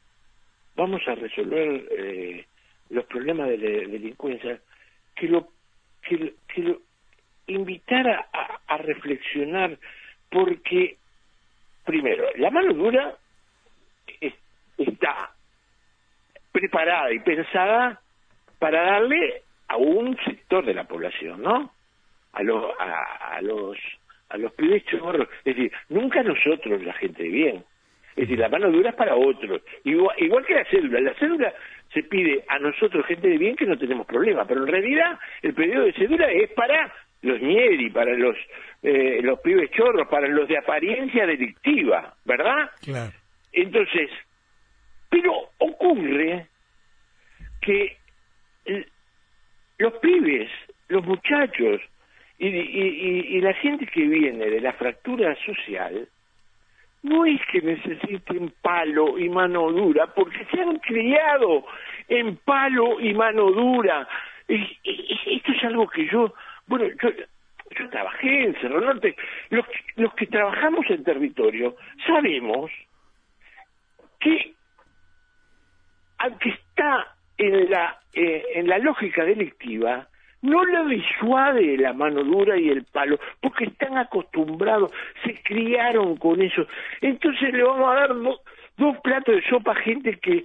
vamos 0.76 1.02
a 1.06 1.14
resolver 1.14 1.88
eh, 1.96 2.44
los 2.90 3.04
problemas 3.06 3.48
de 3.48 3.58
la 3.58 3.88
delincuencia, 3.88 4.60
que 5.14 5.28
lo, 5.28 5.48
que, 6.02 6.34
que 6.48 6.62
lo 6.62 6.80
invitara 7.46 8.28
a, 8.32 8.60
a 8.66 8.76
reflexionar, 8.78 9.78
porque, 10.30 10.98
primero, 11.84 12.24
la 12.36 12.50
mano 12.50 12.72
dura 12.72 13.14
es- 14.20 14.34
está 14.78 15.30
preparada 16.52 17.12
y 17.12 17.18
pensada 17.20 18.00
para 18.58 18.82
darle 18.82 19.42
a 19.68 19.76
un 19.76 20.16
sector 20.24 20.64
de 20.64 20.74
la 20.74 20.84
población, 20.84 21.42
¿no? 21.42 21.72
A 22.32 22.42
los 22.42 22.64
a, 22.78 23.36
a 23.36 23.40
los 23.42 23.76
a 24.30 24.36
los 24.38 24.52
pibes 24.54 24.84
chorros, 24.86 25.28
es 25.44 25.56
decir, 25.56 25.72
nunca 25.88 26.22
nosotros 26.22 26.82
la 26.82 26.92
gente 26.94 27.22
de 27.22 27.28
bien. 27.28 27.64
Es 28.16 28.28
decir, 28.28 28.38
la 28.38 28.48
mano 28.48 28.70
dura 28.70 28.90
es 28.90 28.96
para 28.96 29.16
otros. 29.16 29.60
Igual, 29.84 30.16
igual 30.20 30.46
que 30.46 30.54
la 30.54 30.64
cédula. 30.66 31.00
La 31.00 31.14
cédula 31.14 31.52
se 31.92 32.02
pide 32.04 32.44
a 32.48 32.58
nosotros, 32.60 33.04
gente 33.06 33.28
de 33.28 33.38
bien, 33.38 33.56
que 33.56 33.66
no 33.66 33.76
tenemos 33.76 34.06
problema. 34.06 34.44
Pero 34.46 34.62
en 34.62 34.68
realidad, 34.68 35.18
el 35.42 35.52
pedido 35.52 35.82
de 35.84 35.92
cédula 35.94 36.30
es 36.30 36.50
para 36.52 36.92
los 37.24 37.40
ñeri, 37.40 37.90
para 37.90 38.12
los, 38.14 38.36
eh, 38.82 39.20
los 39.22 39.40
pibes 39.40 39.70
chorros, 39.72 40.06
para 40.08 40.28
los 40.28 40.46
de 40.48 40.58
apariencia 40.58 41.26
delictiva, 41.26 42.14
¿verdad? 42.24 42.70
Claro. 42.82 43.12
Entonces, 43.52 44.10
pero 45.08 45.32
ocurre 45.58 46.46
que 47.60 47.96
los 49.78 49.92
pibes, 49.94 50.50
los 50.88 51.04
muchachos 51.04 51.80
y, 52.38 52.48
y- 52.48 52.50
y- 52.50 53.36
y 53.36 53.40
la 53.40 53.52
gente 53.54 53.86
que 53.86 54.02
viene 54.02 54.46
de 54.50 54.60
la 54.60 54.72
fractura 54.74 55.36
social, 55.44 56.08
no 57.02 57.26
es 57.26 57.40
que 57.52 57.60
necesiten 57.60 58.52
palo 58.62 59.18
y 59.18 59.28
mano 59.28 59.70
dura, 59.70 60.06
porque 60.14 60.44
se 60.50 60.60
han 60.60 60.78
criado 60.78 61.64
en 62.08 62.36
palo 62.38 62.98
y 63.00 63.12
mano 63.14 63.50
dura. 63.50 64.08
Y 64.48 64.78
esto 65.36 65.52
es 65.52 65.64
algo 65.64 65.86
que 65.88 66.06
yo, 66.08 66.34
bueno, 66.66 66.86
yo, 67.02 67.10
yo 67.78 67.90
trabajé 67.90 68.44
en 68.44 68.54
Cerro 68.60 68.80
Norte. 68.80 69.16
Los, 69.50 69.64
los 69.96 70.14
que 70.14 70.26
trabajamos 70.26 70.84
en 70.90 71.04
territorio 71.04 71.76
sabemos 72.06 72.70
que 74.20 74.52
aunque 76.18 76.50
está 76.50 77.14
en 77.36 77.70
la 77.70 77.98
eh, 78.14 78.44
en 78.54 78.68
la 78.68 78.78
lógica 78.78 79.24
delictiva 79.24 80.08
no 80.42 80.64
lo 80.64 80.84
disuade 80.86 81.76
la 81.78 81.92
mano 81.92 82.22
dura 82.22 82.56
y 82.56 82.68
el 82.68 82.84
palo 82.84 83.18
porque 83.40 83.64
están 83.64 83.98
acostumbrados 83.98 84.92
se 85.24 85.34
criaron 85.42 86.16
con 86.16 86.40
eso 86.40 86.66
entonces 87.00 87.52
le 87.52 87.62
vamos 87.64 87.90
a 87.90 87.94
dar 88.00 88.14
do- 88.14 88.40
dos 88.76 88.96
platos 89.02 89.34
de 89.34 89.42
sopa 89.48 89.72
a 89.72 89.76
gente 89.82 90.18
que 90.20 90.44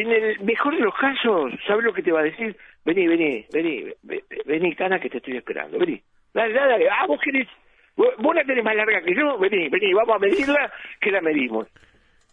en 0.00 0.10
el 0.12 0.40
mejor 0.40 0.74
de 0.76 0.80
los 0.82 0.94
casos 0.94 1.52
¿sabes 1.66 1.84
lo 1.84 1.92
que 1.92 2.02
te 2.02 2.12
va 2.12 2.20
a 2.20 2.24
decir? 2.30 2.56
vení, 2.84 3.06
vení, 3.06 3.46
vení 3.52 3.82
ve- 4.02 4.24
ve- 4.30 4.42
vení 4.46 4.74
cana 4.74 4.98
que 5.00 5.10
te 5.10 5.18
estoy 5.18 5.36
esperando 5.36 5.78
vení, 5.78 6.00
dale, 6.34 6.54
dale, 6.54 6.70
dale. 6.72 6.88
ah, 6.90 7.06
vos 7.06 7.20
querés 7.20 7.48
vos 7.96 8.34
la 8.34 8.44
tenés 8.44 8.62
más 8.64 8.76
larga 8.76 9.02
que 9.02 9.14
yo, 9.14 9.36
vení, 9.38 9.68
vení, 9.68 9.92
vamos 9.92 10.16
a 10.16 10.18
medirla 10.20 10.72
que 11.00 11.10
la 11.10 11.20
medimos 11.20 11.66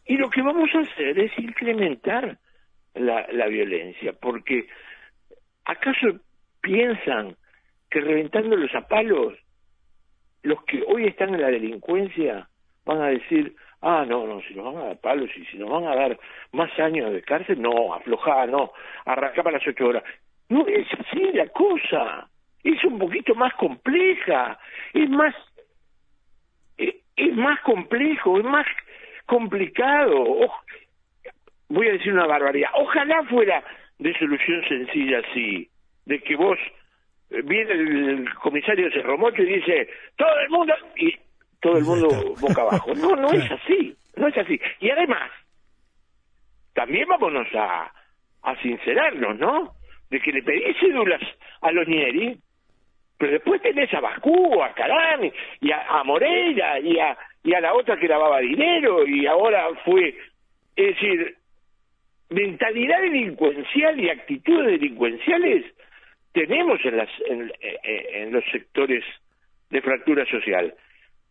y 0.06 0.18
lo 0.18 0.30
que 0.30 0.42
vamos 0.44 0.70
a 0.76 0.80
hacer 0.80 1.18
es 1.20 1.32
incrementar 1.40 2.38
la, 2.94 3.26
la 3.32 3.48
violencia, 3.48 4.14
porque 4.14 4.68
¿acaso 5.66 6.20
piensan 6.62 7.36
que 7.90 8.00
reventándolos 8.02 8.74
a 8.76 8.88
palos, 8.88 9.34
los 10.44 10.64
que 10.66 10.84
hoy 10.88 11.08
están 11.08 11.34
en 11.34 11.42
la 11.42 11.50
delincuencia 11.50 12.48
van 12.86 13.02
a 13.02 13.08
decir, 13.08 13.56
ah, 13.86 14.04
no, 14.08 14.26
no, 14.26 14.42
si 14.42 14.56
nos 14.56 14.74
van 14.74 14.78
a 14.84 14.88
dar 14.88 14.98
palos 14.98 15.30
y 15.38 15.46
si 15.46 15.58
nos 15.58 15.70
van 15.70 15.86
a 15.86 15.96
dar 15.96 16.18
más 16.52 16.78
años 16.80 17.14
de 17.14 17.22
cárcel, 17.22 17.62
no, 17.62 17.94
aflojá, 17.94 18.48
no, 18.48 18.72
arrancá 19.06 19.44
para 19.44 19.60
las 19.60 19.68
ocho 19.68 19.88
horas. 19.88 20.04
No 20.50 20.68
es 20.68 20.88
así 21.00 21.32
la 21.34 21.48
cosa, 21.50 22.28
es 22.64 22.84
un 22.84 22.98
poquito 22.98 23.36
más 23.36 23.54
compleja, 23.54 24.58
es 24.94 25.10
más 25.10 25.36
eh, 26.80 27.00
es 27.16 27.36
más 27.36 27.60
complejo, 27.62 28.40
es 28.40 28.46
más 28.46 28.66
complicado. 29.28 30.52
Voy 31.70 31.88
a 31.88 31.94
decir 31.94 32.12
una 32.12 32.26
barbaridad. 32.26 32.70
Ojalá 32.76 33.24
fuera 33.26 33.64
de 34.00 34.18
solución 34.18 34.64
sencilla 34.68 35.20
así, 35.20 35.70
de 36.06 36.20
que 36.22 36.36
vos 36.36 36.58
eh, 37.30 37.42
viene 37.44 37.72
el 37.72 38.34
comisario 38.36 38.92
Cerromocho 38.92 39.44
y 39.44 39.58
dice 39.58 39.90
todo 40.16 40.40
el 40.40 40.50
mundo 40.50 40.74
y 40.96 41.16
todo 41.62 41.78
el 41.78 41.84
mundo 41.84 42.08
boca 42.40 42.62
abajo. 42.62 42.94
No, 42.96 43.16
no 43.16 43.32
es 43.32 43.50
así, 43.52 43.96
no 44.16 44.28
es 44.28 44.38
así. 44.38 44.60
Y 44.80 44.90
además, 44.90 45.32
también 46.74 47.08
vámonos 47.08 47.48
a, 47.56 47.92
a 48.44 48.62
sincerarnos, 48.62 49.38
¿no? 49.40 49.74
De 50.10 50.20
que 50.20 50.32
le 50.32 50.44
pedís 50.44 50.78
cédulas 50.80 51.22
a 51.62 51.72
los 51.72 51.88
Nieri, 51.88 52.38
pero 53.18 53.32
después 53.32 53.62
tenés 53.62 53.94
a 53.94 54.02
Bascú, 54.02 54.62
a 54.62 54.74
Carán, 54.74 55.32
y 55.62 55.72
a, 55.72 55.82
a 55.88 56.04
Moreira, 56.04 56.80
y 56.80 57.00
a, 57.00 57.18
y 57.44 57.54
a 57.54 57.62
la 57.62 57.74
otra 57.74 57.98
que 57.98 58.08
lavaba 58.08 58.40
dinero, 58.40 59.08
y 59.08 59.26
ahora 59.26 59.68
fue... 59.86 60.16
Es 60.76 60.88
decir, 60.96 61.38
mentalidad 62.30 63.00
delincuencial 63.02 63.98
y 64.00 64.10
actitudes 64.10 64.66
delincuenciales 64.80 65.64
tenemos 66.34 66.84
en, 66.84 66.98
las, 66.98 67.10
en, 67.30 67.42
en- 67.62 68.24
en 68.24 68.34
los 68.34 68.44
sectores 68.52 69.04
de 69.70 69.82
fractura 69.82 70.26
social, 70.26 70.74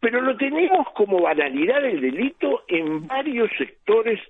pero 0.04 0.20
lo 0.20 0.36
tenemos 0.36 0.86
como 0.92 1.22
banalidad 1.22 1.80
del 1.80 2.02
delito 2.02 2.64
en 2.68 3.06
varios 3.06 3.50
sectores 3.56 4.20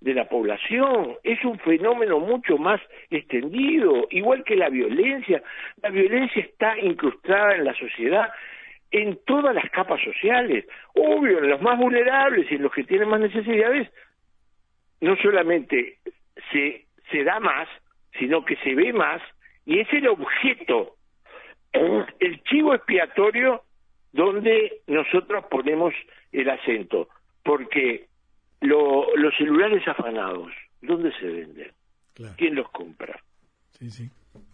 de 0.00 0.14
la 0.14 0.28
población, 0.28 1.16
es 1.24 1.44
un 1.44 1.58
fenómeno 1.58 2.20
mucho 2.20 2.56
más 2.56 2.80
extendido, 3.10 4.06
igual 4.10 4.44
que 4.44 4.54
la 4.54 4.68
violencia. 4.68 5.42
La 5.82 5.88
violencia 5.88 6.40
está 6.40 6.78
incrustada 6.78 7.56
en 7.56 7.64
la 7.64 7.74
sociedad 7.74 8.30
en 8.92 9.18
todas 9.26 9.52
las 9.56 9.68
capas 9.70 10.00
sociales, 10.04 10.66
obvio, 10.94 11.38
en 11.38 11.50
los 11.50 11.60
más 11.60 11.80
vulnerables 11.80 12.46
y 12.48 12.54
en 12.54 12.62
los 12.62 12.72
que 12.72 12.84
tienen 12.84 13.08
más 13.08 13.18
necesidades, 13.18 13.90
no 15.00 15.16
solamente 15.16 15.98
se, 16.52 16.84
se 17.10 17.24
da 17.24 17.40
más, 17.40 17.66
sino 18.20 18.44
que 18.44 18.54
se 18.58 18.72
ve 18.76 18.92
más, 18.92 19.20
y 19.66 19.80
es 19.80 19.92
el 19.94 20.06
objeto, 20.06 20.94
el 21.72 22.40
chivo 22.44 22.72
expiatorio 22.72 23.64
donde 24.14 24.82
nosotros 24.86 25.44
ponemos 25.50 25.92
el 26.30 26.48
acento, 26.48 27.08
porque 27.42 28.06
los 28.60 29.34
celulares 29.36 29.86
afanados, 29.86 30.52
¿dónde 30.80 31.12
se 31.18 31.26
venden? 31.26 31.72
¿Quién 32.36 32.54
los 32.54 32.70
compra? 32.70 33.20
Sí, 33.72 33.90
sí. 33.90 34.08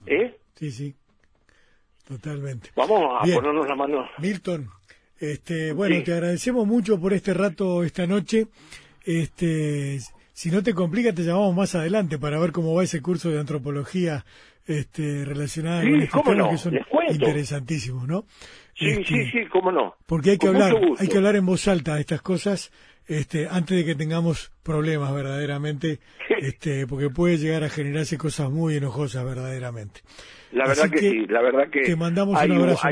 ¿Eh? 0.06 0.34
Sí, 0.54 0.70
sí. 0.70 0.94
Totalmente. 2.08 2.70
Vamos 2.74 3.20
a 3.20 3.34
ponernos 3.34 3.68
la 3.68 3.74
mano. 3.76 4.08
Milton, 4.18 4.66
este, 5.18 5.72
bueno, 5.72 6.02
te 6.02 6.14
agradecemos 6.14 6.66
mucho 6.66 6.98
por 6.98 7.12
este 7.12 7.34
rato 7.34 7.84
esta 7.84 8.06
noche. 8.06 8.46
Este, 9.04 9.98
si 10.32 10.50
no 10.50 10.62
te 10.62 10.72
complica, 10.72 11.12
te 11.12 11.22
llamamos 11.22 11.54
más 11.54 11.74
adelante 11.74 12.18
para 12.18 12.40
ver 12.40 12.50
cómo 12.52 12.74
va 12.74 12.82
ese 12.82 13.02
curso 13.02 13.28
de 13.28 13.38
antropología 13.38 14.24
este, 14.70 15.24
relacionada 15.24 15.82
con 15.82 16.00
estos 16.00 16.22
temas 16.24 16.48
que 16.50 16.58
son 16.58 16.78
interesantísimos, 17.10 18.06
¿no? 18.06 18.24
Sí, 18.74 18.94
sí, 18.94 19.00
este, 19.00 19.30
sí, 19.30 19.46
cómo 19.50 19.70
no. 19.70 19.94
Porque 20.06 20.30
hay 20.30 20.38
que 20.38 20.48
hablar, 20.48 20.74
hay 20.98 21.08
que 21.08 21.16
hablar 21.16 21.36
en 21.36 21.46
voz 21.46 21.68
alta 21.68 21.96
de 21.96 22.00
estas 22.00 22.22
cosas 22.22 22.72
este, 23.10 23.48
antes 23.50 23.76
de 23.76 23.84
que 23.84 23.94
tengamos 23.96 24.52
problemas 24.62 25.12
verdaderamente, 25.12 25.98
este, 26.38 26.86
porque 26.86 27.10
puede 27.10 27.38
llegar 27.38 27.64
a 27.64 27.68
generarse 27.68 28.16
cosas 28.16 28.50
muy 28.50 28.76
enojosas 28.76 29.24
verdaderamente. 29.24 30.02
La 30.52 30.66
verdad 30.68 30.88
que, 30.88 30.98
sí, 30.98 31.26
la 31.26 31.42
verdad 31.42 31.68
que 31.70 31.80
te 31.80 31.96
mandamos 31.96 32.40
un 32.40 32.52
abrazo. 32.52 32.88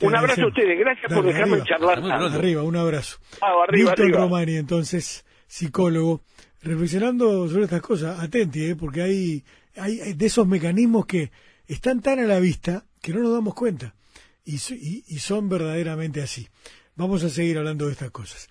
un 0.00 0.16
abrazo 0.16 0.42
a 0.42 0.46
ustedes, 0.48 0.78
gracias 0.78 1.12
por 1.12 1.24
dejarme 1.24 1.62
charlar. 1.62 2.00
Arriba, 2.00 2.62
un 2.62 2.76
abrazo. 2.76 3.18
Ah, 3.40 3.52
arriba, 3.68 3.94
Milton 3.96 4.12
Romani, 4.12 4.56
entonces, 4.56 5.24
psicólogo, 5.46 6.22
reflexionando 6.60 7.46
sobre 7.48 7.64
estas 7.64 7.80
cosas, 7.80 8.18
atenti, 8.20 8.70
¿eh? 8.70 8.76
porque 8.76 9.02
hay, 9.02 9.44
hay, 9.76 10.12
de 10.14 10.26
esos 10.26 10.46
mecanismos 10.46 11.06
que 11.06 11.30
están 11.66 12.00
tan 12.00 12.18
a 12.18 12.24
la 12.24 12.40
vista 12.40 12.86
que 13.00 13.12
no 13.12 13.20
nos 13.20 13.32
damos 13.32 13.54
cuenta 13.54 13.94
y, 14.44 14.54
y 15.06 15.18
son 15.18 15.48
verdaderamente 15.48 16.22
así. 16.22 16.48
Vamos 16.94 17.24
a 17.24 17.30
seguir 17.30 17.58
hablando 17.58 17.86
de 17.86 17.92
estas 17.92 18.10
cosas. 18.10 18.48